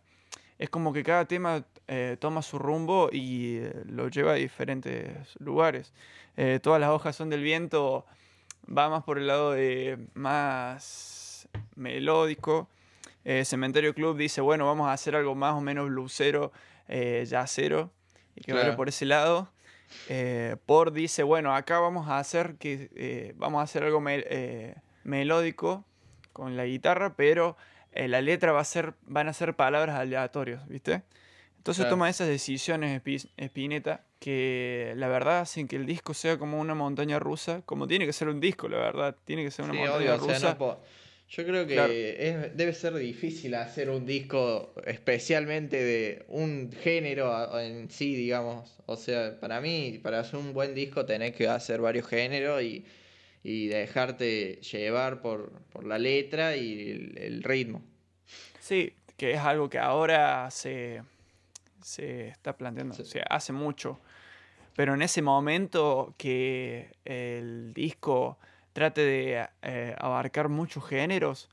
es 0.61 0.69
como 0.69 0.93
que 0.93 1.03
cada 1.03 1.25
tema 1.25 1.65
eh, 1.87 2.17
toma 2.19 2.43
su 2.43 2.59
rumbo 2.59 3.09
y 3.11 3.57
eh, 3.57 3.83
lo 3.85 4.09
lleva 4.09 4.33
a 4.33 4.35
diferentes 4.35 5.35
lugares. 5.39 5.91
Eh, 6.37 6.59
todas 6.61 6.79
las 6.79 6.91
hojas 6.91 7.15
son 7.15 7.29
del 7.29 7.41
viento, 7.41 8.05
va 8.65 8.87
más 8.87 9.03
por 9.03 9.17
el 9.17 9.25
lado 9.25 9.53
de 9.53 9.97
más 10.13 11.47
melódico. 11.75 12.69
Cementerio 13.43 13.93
Club 13.93 14.17
dice, 14.17 14.41
bueno, 14.41 14.65
vamos 14.65 14.87
a 14.87 14.93
hacer 14.93 15.15
algo 15.15 15.35
más 15.35 15.53
o 15.53 15.61
menos 15.61 15.87
blusero, 15.87 16.51
yacero, 16.87 17.91
y 18.35 18.41
que 18.41 18.53
vaya 18.53 18.75
por 18.75 18.89
ese 18.89 19.05
lado. 19.05 19.51
Por 20.65 20.91
dice, 20.91 21.23
bueno, 21.23 21.55
acá 21.55 21.79
vamos 21.79 22.07
a 22.07 22.19
hacer 22.19 22.55
que 22.55 23.33
vamos 23.37 23.59
a 23.59 23.63
hacer 23.63 23.83
algo 23.83 24.01
melódico 25.03 25.85
con 26.33 26.57
la 26.57 26.65
guitarra, 26.65 27.15
pero 27.15 27.57
la 27.93 28.21
letra 28.21 28.51
va 28.51 28.61
a 28.61 28.65
ser, 28.65 28.93
van 29.05 29.27
a 29.27 29.33
ser 29.33 29.55
palabras 29.55 29.97
aleatorias, 29.97 30.67
¿viste? 30.67 31.03
Entonces 31.57 31.87
toma 31.89 32.09
esas 32.09 32.27
decisiones 32.27 33.01
Spinetta 33.37 34.03
que 34.19 34.93
la 34.95 35.07
verdad 35.07 35.41
hacen 35.41 35.67
que 35.67 35.75
el 35.75 35.85
disco 35.85 36.13
sea 36.13 36.37
como 36.39 36.59
una 36.59 36.73
montaña 36.73 37.19
rusa, 37.19 37.61
como 37.65 37.87
tiene 37.87 38.05
que 38.05 38.13
ser 38.13 38.29
un 38.29 38.39
disco, 38.39 38.67
la 38.67 38.77
verdad, 38.77 39.15
tiene 39.25 39.43
que 39.43 39.51
ser 39.51 39.65
una 39.65 39.73
montaña 39.73 40.17
rusa. 40.17 40.57
Yo 41.31 41.45
creo 41.45 41.65
que 41.65 42.51
debe 42.53 42.73
ser 42.73 42.93
difícil 42.95 43.55
hacer 43.55 43.89
un 43.89 44.05
disco 44.05 44.73
especialmente 44.85 45.81
de 45.81 46.25
un 46.27 46.71
género 46.71 47.57
en 47.57 47.89
sí, 47.89 48.15
digamos. 48.15 48.77
O 48.85 48.97
sea, 48.97 49.39
para 49.39 49.61
mí, 49.61 49.99
para 50.03 50.19
hacer 50.19 50.37
un 50.37 50.53
buen 50.53 50.75
disco 50.75 51.05
tenés 51.05 51.33
que 51.33 51.47
hacer 51.47 51.79
varios 51.79 52.05
géneros 52.05 52.61
y, 52.61 52.85
dejarte 53.43 54.59
llevar 54.61 55.21
por, 55.21 55.51
la 55.83 55.97
letra 55.97 56.55
y 56.55 57.13
el 57.15 57.41
ritmo. 57.41 57.81
Sí, 58.59 58.93
que 59.17 59.31
es 59.31 59.39
algo 59.39 59.69
que 59.69 59.79
ahora 59.79 60.51
se 60.51 61.01
se 61.81 62.27
está 62.27 62.55
planteando, 62.55 62.93
se 62.93 63.21
hace 63.29 63.53
mucho. 63.53 63.99
Pero 64.75 64.93
en 64.93 65.01
ese 65.01 65.21
momento 65.21 66.13
que 66.17 66.91
el 67.03 67.73
disco 67.73 68.37
trate 68.73 69.01
de 69.01 69.47
eh, 69.61 69.95
abarcar 69.99 70.49
muchos 70.49 70.85
géneros, 70.87 71.49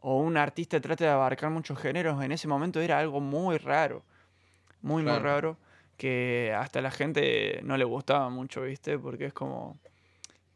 o 0.00 0.18
un 0.18 0.36
artista 0.36 0.80
trate 0.80 1.04
de 1.04 1.10
abarcar 1.10 1.50
muchos 1.50 1.78
géneros, 1.78 2.22
en 2.22 2.32
ese 2.32 2.48
momento 2.48 2.80
era 2.80 2.98
algo 2.98 3.20
muy 3.20 3.58
raro, 3.58 4.02
muy, 4.82 5.02
muy 5.02 5.18
raro, 5.18 5.58
que 5.96 6.54
hasta 6.56 6.80
la 6.80 6.90
gente 6.90 7.60
no 7.62 7.76
le 7.76 7.84
gustaba 7.84 8.30
mucho, 8.30 8.62
¿viste? 8.62 8.98
Porque 8.98 9.26
es 9.26 9.32
como 9.34 9.78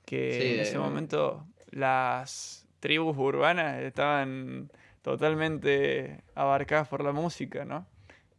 que 0.06 0.54
en 0.54 0.60
ese 0.60 0.78
momento 0.78 1.46
las 1.70 2.66
tribus 2.80 3.16
urbanas 3.18 3.82
estaban 3.82 4.70
totalmente 5.02 6.22
abarcadas 6.34 6.88
por 6.88 7.04
la 7.04 7.12
música, 7.12 7.64
¿no? 7.64 7.86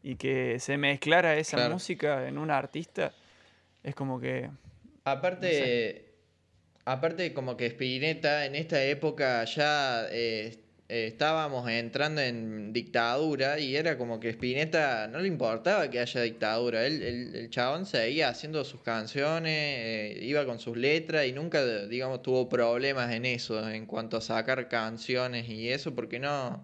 y 0.06 0.18
que 0.18 0.60
se 0.60 0.78
mezclara 0.78 1.36
esa 1.36 1.68
música 1.68 2.28
en 2.28 2.38
un 2.38 2.52
artista, 2.52 3.12
es 3.82 3.96
como 3.96 4.20
que... 4.20 4.52
Aparte, 5.04 6.05
aparte 6.86 7.34
como 7.34 7.58
que 7.58 7.66
Spinetta 7.68 8.46
en 8.46 8.56
esta 8.56 8.84
época 8.84 9.44
ya 9.46 10.08
eh, 10.12 10.58
eh, 10.88 11.08
estábamos 11.08 11.68
entrando 11.70 12.22
en 12.22 12.72
dictadura 12.72 13.60
y 13.60 13.76
era 13.76 13.98
como 13.98 14.20
que 14.20 14.30
Spinetta 14.30 15.08
no 15.08 15.20
le 15.20 15.28
importaba 15.28 15.90
que 15.90 16.00
haya 16.00 16.22
dictadura, 16.22 16.86
él, 16.86 17.02
el 17.02 17.50
chabón 17.50 17.88
seguía 17.88 18.30
haciendo 18.30 18.64
sus 18.64 18.82
canciones, 18.82 19.54
eh, 19.54 20.20
iba 20.22 20.46
con 20.46 20.60
sus 20.60 20.78
letras 20.78 21.26
y 21.26 21.34
nunca, 21.34 21.66
digamos, 21.88 22.22
tuvo 22.22 22.48
problemas 22.48 23.12
en 23.12 23.26
eso, 23.26 23.68
en 23.68 23.88
cuanto 23.88 24.18
a 24.18 24.22
sacar 24.22 24.70
canciones 24.70 25.50
y 25.50 25.70
eso, 25.70 25.96
porque 25.96 26.20
no, 26.20 26.64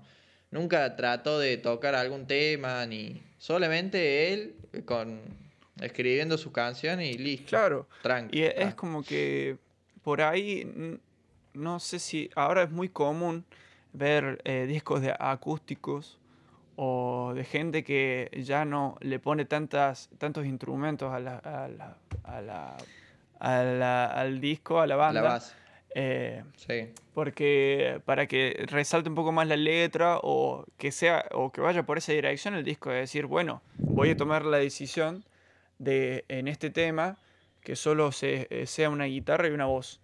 nunca 0.51 0.95
trató 0.95 1.39
de 1.39 1.57
tocar 1.57 1.95
algún 1.95 2.27
tema 2.27 2.85
ni 2.85 3.21
Solamente 3.41 4.31
él 4.31 4.53
con 4.85 5.19
escribiendo 5.81 6.37
su 6.37 6.51
canción 6.51 7.01
y 7.01 7.13
listo. 7.13 7.49
Claro. 7.49 7.87
Y 8.31 8.43
es 8.43 8.75
como 8.75 9.03
que 9.03 9.57
por 10.03 10.21
ahí, 10.21 10.99
no 11.53 11.79
sé 11.79 11.99
si 11.99 12.29
ahora 12.35 12.63
es 12.63 12.71
muy 12.71 12.89
común 12.89 13.45
ver 13.93 14.41
eh, 14.45 14.65
discos 14.67 15.01
de 15.01 15.13
acústicos 15.17 16.19
o 16.75 17.33
de 17.35 17.43
gente 17.43 17.83
que 17.83 18.29
ya 18.43 18.65
no 18.65 18.97
le 19.01 19.19
pone 19.19 19.45
tantas, 19.45 20.09
tantos 20.17 20.45
instrumentos 20.45 21.13
a 21.13 21.19
la, 21.19 21.37
a 21.37 21.67
la, 22.41 22.77
a 23.39 23.63
la, 23.63 24.05
al 24.05 24.39
disco, 24.39 24.79
a 24.79 24.87
la 24.87 24.95
banda. 24.95 25.21
La 25.21 25.41
eh, 25.93 26.43
sí. 26.55 26.93
Porque 27.13 28.01
para 28.05 28.25
que 28.25 28.65
resalte 28.67 29.09
un 29.09 29.15
poco 29.15 29.31
más 29.31 29.47
la 29.47 29.57
letra 29.57 30.19
o 30.23 30.65
que 30.77 30.91
sea 30.91 31.25
o 31.33 31.51
que 31.51 31.59
vaya 31.59 31.83
por 31.83 31.97
esa 31.97 32.13
dirección 32.13 32.55
el 32.55 32.63
disco, 32.63 32.91
es 32.91 33.01
decir, 33.01 33.25
bueno, 33.25 33.61
voy 33.77 34.11
a 34.11 34.17
tomar 34.17 34.45
la 34.45 34.57
decisión 34.57 35.25
de 35.79 36.23
en 36.29 36.47
este 36.47 36.69
tema 36.69 37.17
que 37.61 37.75
solo 37.75 38.11
se, 38.11 38.47
eh, 38.49 38.65
sea 38.67 38.89
una 38.89 39.05
guitarra 39.05 39.47
y 39.47 39.51
una 39.51 39.65
voz. 39.65 40.01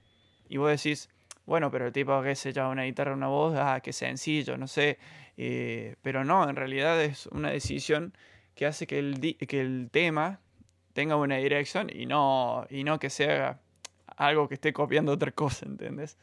Y 0.50 0.58
vos 0.58 0.70
decís, 0.70 1.10
bueno, 1.46 1.72
pero 1.72 1.88
el 1.88 1.94
tipo 1.94 2.22
que 2.22 2.36
se 2.36 2.54
llama 2.54 2.70
una 2.70 2.84
guitarra 2.84 3.12
y 3.12 3.16
una 3.16 3.28
voz, 3.28 3.56
ah, 3.58 3.80
qué 3.82 3.94
sencillo, 3.94 4.58
no 4.58 4.68
sé. 4.68 4.98
Eh, 5.38 5.96
pero 6.02 6.24
no, 6.24 6.50
en 6.50 6.56
realidad 6.56 7.02
es 7.04 7.28
una 7.28 7.52
decisión 7.52 8.14
que 8.56 8.66
hace 8.66 8.88
que 8.88 9.00
el, 9.00 9.38
que 9.38 9.62
el 9.62 9.90
tema 9.92 10.40
tenga 10.94 11.16
una 11.16 11.38
dirección 11.38 11.90
y 11.94 12.08
no, 12.08 12.66
y 12.70 12.84
no 12.84 13.00
que 13.00 13.10
sea 13.10 13.60
algo 14.18 14.48
que 14.48 14.56
esté 14.56 14.74
copiando 14.74 15.12
otra 15.12 15.32
cosa, 15.32 15.66
¿entendés? 15.66 16.18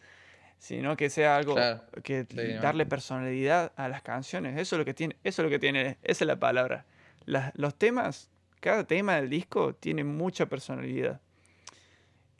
Sino 0.59 0.97
que 0.97 1.11
sea 1.11 1.37
algo 1.37 1.55
que 2.03 2.25
darle 2.61 2.85
personalidad 2.85 3.73
a 3.77 3.89
las 3.89 4.03
canciones. 4.03 4.59
Eso 4.59 4.77
es 4.77 4.79
lo 4.79 4.85
que 4.85 4.95
tiene, 4.95 5.17
eso 5.23 5.43
es 5.43 5.45
lo 5.45 5.51
que 5.51 5.59
tiene, 5.59 5.99
esa 6.03 6.25
es 6.25 6.27
la 6.27 6.39
palabra. 6.39 6.87
los 7.25 7.75
temas, 7.77 8.31
cada 8.61 8.85
tema 8.85 9.17
del 9.17 9.31
disco 9.31 9.75
tiene 9.75 10.05
mucha 10.05 10.47
personalidad. 10.47 11.21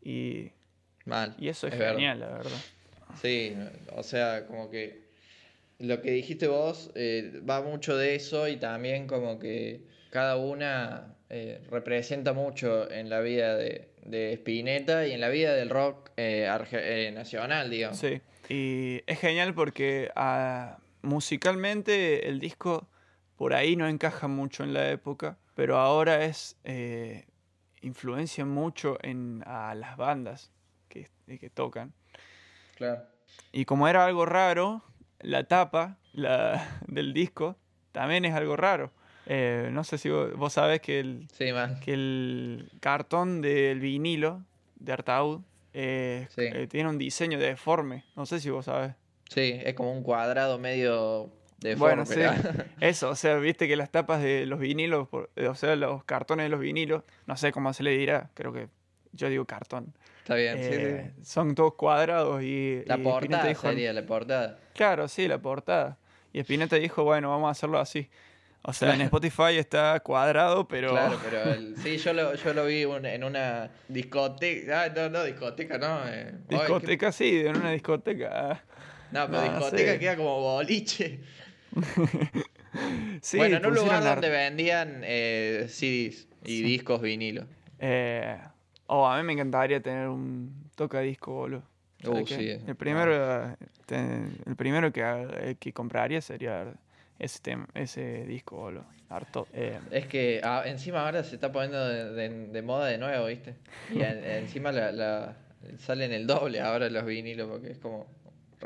Y, 0.05 0.51
Mal, 1.07 1.35
y 1.39 1.49
eso 1.49 1.67
es, 1.67 1.75
genial, 1.75 2.21
la 2.21 2.29
verdad. 2.29 2.59
Sí, 3.21 3.55
o 3.95 4.03
sea, 4.03 4.47
como 4.47 4.71
que 4.71 5.05
lo 5.79 6.01
que 6.01 6.11
dijiste 6.13 6.47
vos 6.47 6.91
eh, 6.95 7.41
va 7.49 7.63
mucho 7.63 7.97
de 7.97 8.15
eso 8.15 8.49
y 8.49 8.57
también 8.57 9.07
como 9.07 9.39
que 9.39 9.83
cada 10.11 10.37
una 10.37 11.17
eh, 11.29 11.61
representa 11.71 12.33
mucho 12.33 12.91
en 12.91 13.11
la 13.11 13.21
vida 13.21 13.57
de, 13.57 13.89
de 14.05 14.33
Spinetta 14.35 15.07
y 15.07 15.13
en 15.13 15.21
la 15.21 15.29
vida 15.29 15.55
del 15.55 15.71
rock 15.71 16.11
eh, 16.17 17.11
nacional, 17.15 17.71
digamos. 17.71 17.99
Sí, 17.99 18.21
y 18.49 19.03
es 19.07 19.19
genial 19.19 19.55
porque 19.55 20.11
ah, 20.17 20.79
musicalmente 21.03 22.29
el 22.29 22.39
disco 22.39 22.89
por 23.37 23.53
ahí 23.53 23.77
no 23.77 23.89
encaja 23.89 24.29
mucho 24.29 24.63
en 24.63 24.73
la 24.73 24.91
época, 24.91 25.39
pero 25.55 25.77
ahora 25.79 26.25
es 26.25 26.57
influencia 27.85 28.45
mucho 28.45 28.99
en 29.03 29.43
a 29.47 29.75
las 29.75 29.97
bandas 29.97 30.51
que, 30.89 31.09
que 31.27 31.51
tocan. 31.51 31.93
Claro. 32.77 33.03
Y 33.53 33.65
como 33.65 33.89
era 33.89 34.05
algo 34.05 34.27
raro, 34.27 34.83
la 35.21 35.45
tapa 35.45 35.99
la, 36.13 36.79
del 36.87 37.13
disco 37.13 37.57
también 37.93 38.25
es 38.25 38.35
algo 38.35 38.57
raro. 38.57 38.91
Eh, 39.27 39.71
no 39.73 39.85
sé 39.85 39.99
si 39.99 40.11
vos, 40.11 40.53
sabés 40.53 40.81
que 40.81 41.01
el, 41.01 41.29
que 41.39 41.95
el 41.95 42.71
cartón 42.81 43.41
del 43.41 43.81
vinilo 43.81 44.43
de 44.77 44.93
Artaud 44.93 45.41
eh, 45.73 46.29
eh, 46.37 46.67
tiene 46.69 46.91
un 46.91 46.99
diseño 46.99 47.39
deforme. 47.39 48.05
No 48.17 48.27
sé 48.27 48.41
si 48.41 48.51
vos 48.51 48.67
sabés. 48.67 48.95
Sí, 49.31 49.61
es 49.65 49.75
como 49.75 49.93
un 49.93 50.03
cuadrado 50.03 50.59
medio 50.59 51.33
Bueno, 51.77 52.05
sí. 52.05 52.21
Eso, 52.81 53.11
o 53.11 53.17
sea, 53.17 53.37
viste 53.37 53.67
que 53.67 53.77
las 53.77 53.91
tapas 53.91 54.23
de 54.23 54.47
los 54.47 54.59
vinilos, 54.59 55.09
o 55.13 55.55
sea, 55.55 55.77
los 55.77 56.05
cartones 56.05 56.45
de 56.45 56.51
los 56.51 56.61
vinilos, 56.61 57.03
no 57.27 57.37
sé 57.37 57.53
cómo 57.53 57.73
se 57.73 57.83
le 57.83 57.97
dirá, 57.97 58.31
creo 58.35 58.53
que 58.53 58.69
yo 59.13 59.29
digo 59.29 59.45
cartón. 59.45 59.95
Está 60.19 60.35
bien, 60.37 60.59
sí, 60.59 61.23
Son 61.23 61.55
todos 61.55 61.75
cuadrados 61.75 62.43
y. 62.43 62.83
La 62.87 62.99
portada 62.99 63.55
sería 63.55 63.93
la 63.93 64.07
portada. 64.07 64.59
Claro, 64.75 65.07
sí, 65.09 65.29
la 65.29 65.39
portada. 65.39 65.99
Y 66.33 66.41
Spinetta 66.41 66.77
dijo, 66.77 67.05
bueno, 67.05 67.31
vamos 67.31 67.49
a 67.49 67.51
hacerlo 67.53 67.79
así. 67.79 68.09
O 68.63 68.73
sea, 68.73 68.95
en 68.95 69.03
Spotify 69.03 69.59
está 69.59 70.01
cuadrado, 70.01 70.67
pero. 70.67 70.91
Claro, 70.91 71.19
pero 71.31 71.77
sí, 71.83 71.99
yo 71.99 72.15
lo, 72.15 72.35
yo 72.35 72.55
lo 72.55 72.65
vi 72.65 72.83
en 72.83 73.23
una 73.23 73.71
discoteca. 73.89 74.85
Ah, 74.85 74.89
no, 74.89 75.11
no, 75.11 75.23
discoteca, 75.23 75.77
no. 75.77 76.01
Eh. 76.09 76.33
discoteca, 76.49 77.13
sí, 77.13 77.43
en 77.45 77.57
una 77.57 77.73
discoteca. 77.73 78.65
No, 79.13 79.29
pero 79.29 79.43
discoteca 79.43 79.99
queda 79.99 80.17
como 80.17 80.41
boliche. 80.41 81.21
sí, 83.23 83.37
bueno, 83.37 83.57
en 83.57 83.67
un 83.67 83.75
lugar 83.75 84.03
donde 84.03 84.31
vendían 84.31 85.01
eh, 85.05 85.67
CDs 85.69 86.29
y 86.45 86.63
discos 86.63 87.01
vinilo. 87.01 87.47
Eh, 87.79 88.39
oh, 88.87 89.07
a 89.07 89.17
mí 89.19 89.25
me 89.25 89.33
encantaría 89.33 89.81
tener 89.81 90.09
un 90.09 90.71
tocadisco, 90.77 91.33
boludo. 91.33 91.63
Sí, 92.27 92.51
el 92.67 92.77
primero, 92.77 93.57
el 93.89 94.57
primero 94.57 94.93
que, 94.93 95.57
que 95.59 95.73
compraría 95.73 96.21
sería 96.21 96.75
ese, 97.19 97.39
tema, 97.41 97.67
ese 97.75 98.25
disco, 98.27 98.57
boludo. 98.57 98.85
Harto. 99.09 99.47
Eh, 99.53 99.79
Es 99.91 100.07
que 100.07 100.41
ah, 100.43 100.63
encima 100.67 101.05
ahora 101.05 101.23
se 101.25 101.37
está 101.37 101.53
poniendo 101.53 101.87
de, 101.89 102.11
de- 102.13 102.47
de 102.49 102.63
moda 102.63 102.87
de 102.87 102.99
nuevo, 102.99 103.27
¿viste? 103.27 103.55
Y 103.95 104.01
en- 104.03 104.25
encima 104.43 104.73
la, 104.73 104.93
la- 104.93 105.37
salen 105.79 106.13
el 106.13 106.27
doble 106.27 106.61
ahora 106.61 106.91
los 106.91 107.05
vinilos 107.07 107.49
porque 107.49 107.71
es 107.73 107.79
como 107.79 108.07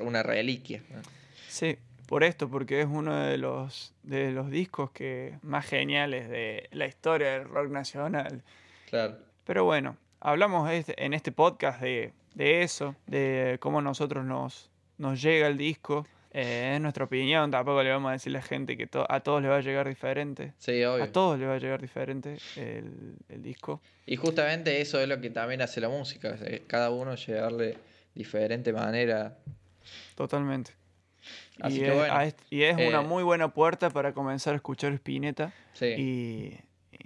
una 0.00 0.22
reliquia. 0.22 0.82
¿no? 0.90 1.00
sí, 1.48 1.76
por 2.08 2.24
esto, 2.24 2.48
porque 2.48 2.80
es 2.80 2.86
uno 2.90 3.14
de 3.14 3.36
los, 3.38 3.94
de 4.02 4.32
los 4.32 4.50
discos 4.50 4.90
que 4.92 5.38
más 5.42 5.66
geniales 5.66 6.28
de 6.30 6.68
la 6.72 6.86
historia 6.86 7.32
del 7.32 7.44
rock 7.48 7.68
nacional. 7.70 8.42
Claro. 8.88 9.18
Pero 9.44 9.64
bueno, 9.64 9.96
hablamos 10.20 10.68
en 10.70 11.12
este 11.14 11.30
podcast 11.32 11.80
de, 11.82 12.12
de 12.34 12.62
eso, 12.62 12.96
de 13.06 13.58
cómo 13.60 13.82
nosotros 13.82 14.24
nos, 14.24 14.70
nos 14.96 15.20
llega 15.22 15.46
el 15.46 15.58
disco. 15.58 16.06
Eh, 16.32 16.72
es 16.74 16.80
nuestra 16.80 17.04
opinión, 17.04 17.50
tampoco 17.50 17.82
le 17.82 17.90
vamos 17.90 18.10
a 18.10 18.12
decir 18.12 18.30
a 18.36 18.38
la 18.40 18.42
gente 18.42 18.76
que 18.76 18.86
to- 18.86 19.06
a 19.10 19.20
todos 19.20 19.40
les 19.42 19.50
va 19.50 19.56
a 19.56 19.60
llegar 19.60 19.88
diferente. 19.88 20.52
Sí, 20.58 20.82
obvio. 20.84 21.04
A 21.04 21.12
todos 21.12 21.38
les 21.38 21.48
va 21.48 21.54
a 21.54 21.58
llegar 21.58 21.80
diferente 21.80 22.36
el, 22.56 23.16
el 23.28 23.42
disco. 23.42 23.80
Y 24.06 24.16
justamente 24.16 24.80
eso 24.80 25.00
es 25.00 25.08
lo 25.08 25.20
que 25.20 25.30
también 25.30 25.62
hace 25.62 25.80
la 25.80 25.88
música, 25.88 26.36
eh, 26.42 26.62
cada 26.66 26.90
uno 26.90 27.14
llegarle 27.16 27.76
diferente 28.14 28.72
manera. 28.72 29.38
Totalmente. 30.14 30.72
Así 31.60 31.76
y, 31.76 31.80
que 31.80 31.88
es, 31.88 31.94
bueno, 31.94 32.14
a 32.14 32.24
est- 32.24 32.40
y 32.50 32.62
es 32.62 32.74
una 32.76 33.00
eh, 33.00 33.06
muy 33.06 33.22
buena 33.22 33.48
puerta 33.52 33.90
para 33.90 34.12
comenzar 34.12 34.52
a 34.52 34.56
escuchar 34.56 34.92
Spinetta. 34.94 35.52
Sí. 35.72 35.86
Y, 35.86 36.58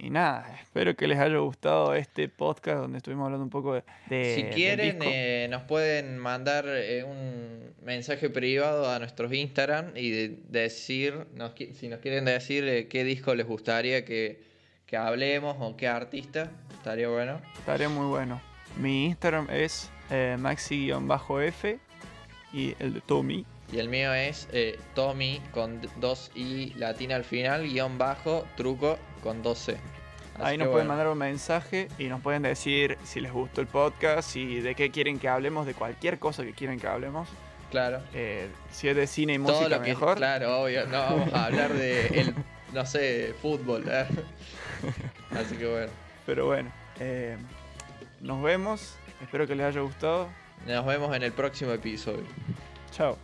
y 0.05 0.09
nada, 0.09 0.47
espero 0.61 0.95
que 0.95 1.07
les 1.07 1.19
haya 1.19 1.37
gustado 1.37 1.93
este 1.93 2.27
podcast 2.29 2.79
donde 2.79 2.97
estuvimos 2.97 3.25
hablando 3.25 3.43
un 3.43 3.49
poco 3.49 3.73
de. 3.75 3.83
de- 4.09 4.35
Si 4.35 4.43
quieren, 4.55 4.99
eh, 5.01 5.47
nos 5.49 5.63
pueden 5.63 6.17
mandar 6.17 6.65
eh, 6.67 7.03
un 7.03 7.73
mensaje 7.85 8.29
privado 8.29 8.91
a 8.91 8.99
nuestros 8.99 9.31
Instagram 9.33 9.95
y 9.95 10.09
de- 10.11 10.37
decir, 10.49 11.25
nos 11.35 11.53
si 11.55 11.87
nos 11.89 11.99
quieren 11.99 12.25
decir 12.25 12.87
qué 12.89 13.03
disco 13.03 13.33
les 13.35 13.45
gustaría 13.47 14.03
que, 14.05 14.41
que 14.85 14.97
hablemos 14.97 15.57
o 15.59 15.75
qué 15.77 15.87
artista, 15.87 16.51
estaría 16.73 17.07
bueno. 17.09 17.39
Estaría 17.57 17.89
muy 17.89 18.05
bueno. 18.07 18.41
Mi 18.77 19.05
Instagram 19.05 19.47
es 19.51 19.89
maxi-f 20.39 21.79
y 22.53 22.75
el 22.79 22.93
de 22.95 23.01
Tommy. 23.01 23.45
Y 23.73 23.79
el 23.79 23.89
mío 23.89 24.13
es 24.13 24.47
eh, 24.51 24.79
Tommy 24.93 25.41
con 25.51 25.81
d- 25.81 25.89
dos 25.97 26.31
i 26.35 26.73
latina 26.75 27.15
al 27.15 27.23
final, 27.23 27.63
guion 27.67 27.97
bajo, 27.97 28.45
truco 28.55 28.99
con 29.23 29.41
dos 29.41 29.57
c. 29.57 29.77
Así 30.35 30.43
Ahí 30.43 30.57
nos 30.57 30.67
pueden 30.67 30.87
bueno, 30.87 30.89
mandar 30.89 31.07
un 31.07 31.17
mensaje 31.17 31.87
y 31.97 32.05
nos 32.05 32.21
pueden 32.21 32.43
decir 32.43 32.97
si 33.03 33.19
les 33.19 33.31
gustó 33.31 33.61
el 33.61 33.67
podcast 33.67 34.35
y 34.35 34.61
de 34.61 34.75
qué 34.75 34.89
quieren 34.91 35.17
que 35.19 35.27
hablemos, 35.27 35.65
de 35.65 35.73
cualquier 35.73 36.19
cosa 36.19 36.43
que 36.43 36.53
quieren 36.53 36.79
que 36.79 36.87
hablemos. 36.87 37.29
Claro. 37.71 38.01
Eh, 38.13 38.47
si 38.71 38.87
es 38.87 38.95
de 38.95 39.07
cine 39.07 39.33
y 39.33 39.37
Todo 39.39 39.57
música, 39.57 39.77
lo 39.77 39.83
que 39.83 39.89
mejor. 39.89 40.17
Claro, 40.17 40.61
obvio. 40.61 40.85
No 40.85 40.99
vamos 40.99 41.33
a 41.33 41.45
hablar 41.45 41.73
de, 41.73 42.07
el, 42.07 42.35
no 42.73 42.85
sé, 42.85 43.33
fútbol. 43.41 43.83
¿eh? 43.87 44.05
Así 45.31 45.55
que 45.55 45.65
bueno. 45.67 45.91
Pero 46.27 46.45
bueno, 46.45 46.71
eh, 46.99 47.37
nos 48.21 48.41
vemos. 48.43 48.95
Espero 49.21 49.47
que 49.47 49.55
les 49.55 49.65
haya 49.65 49.81
gustado. 49.81 50.29
Nos 50.67 50.85
vemos 50.85 51.15
en 51.15 51.23
el 51.23 51.31
próximo 51.31 51.71
episodio. 51.71 52.25
Chao. 52.91 53.17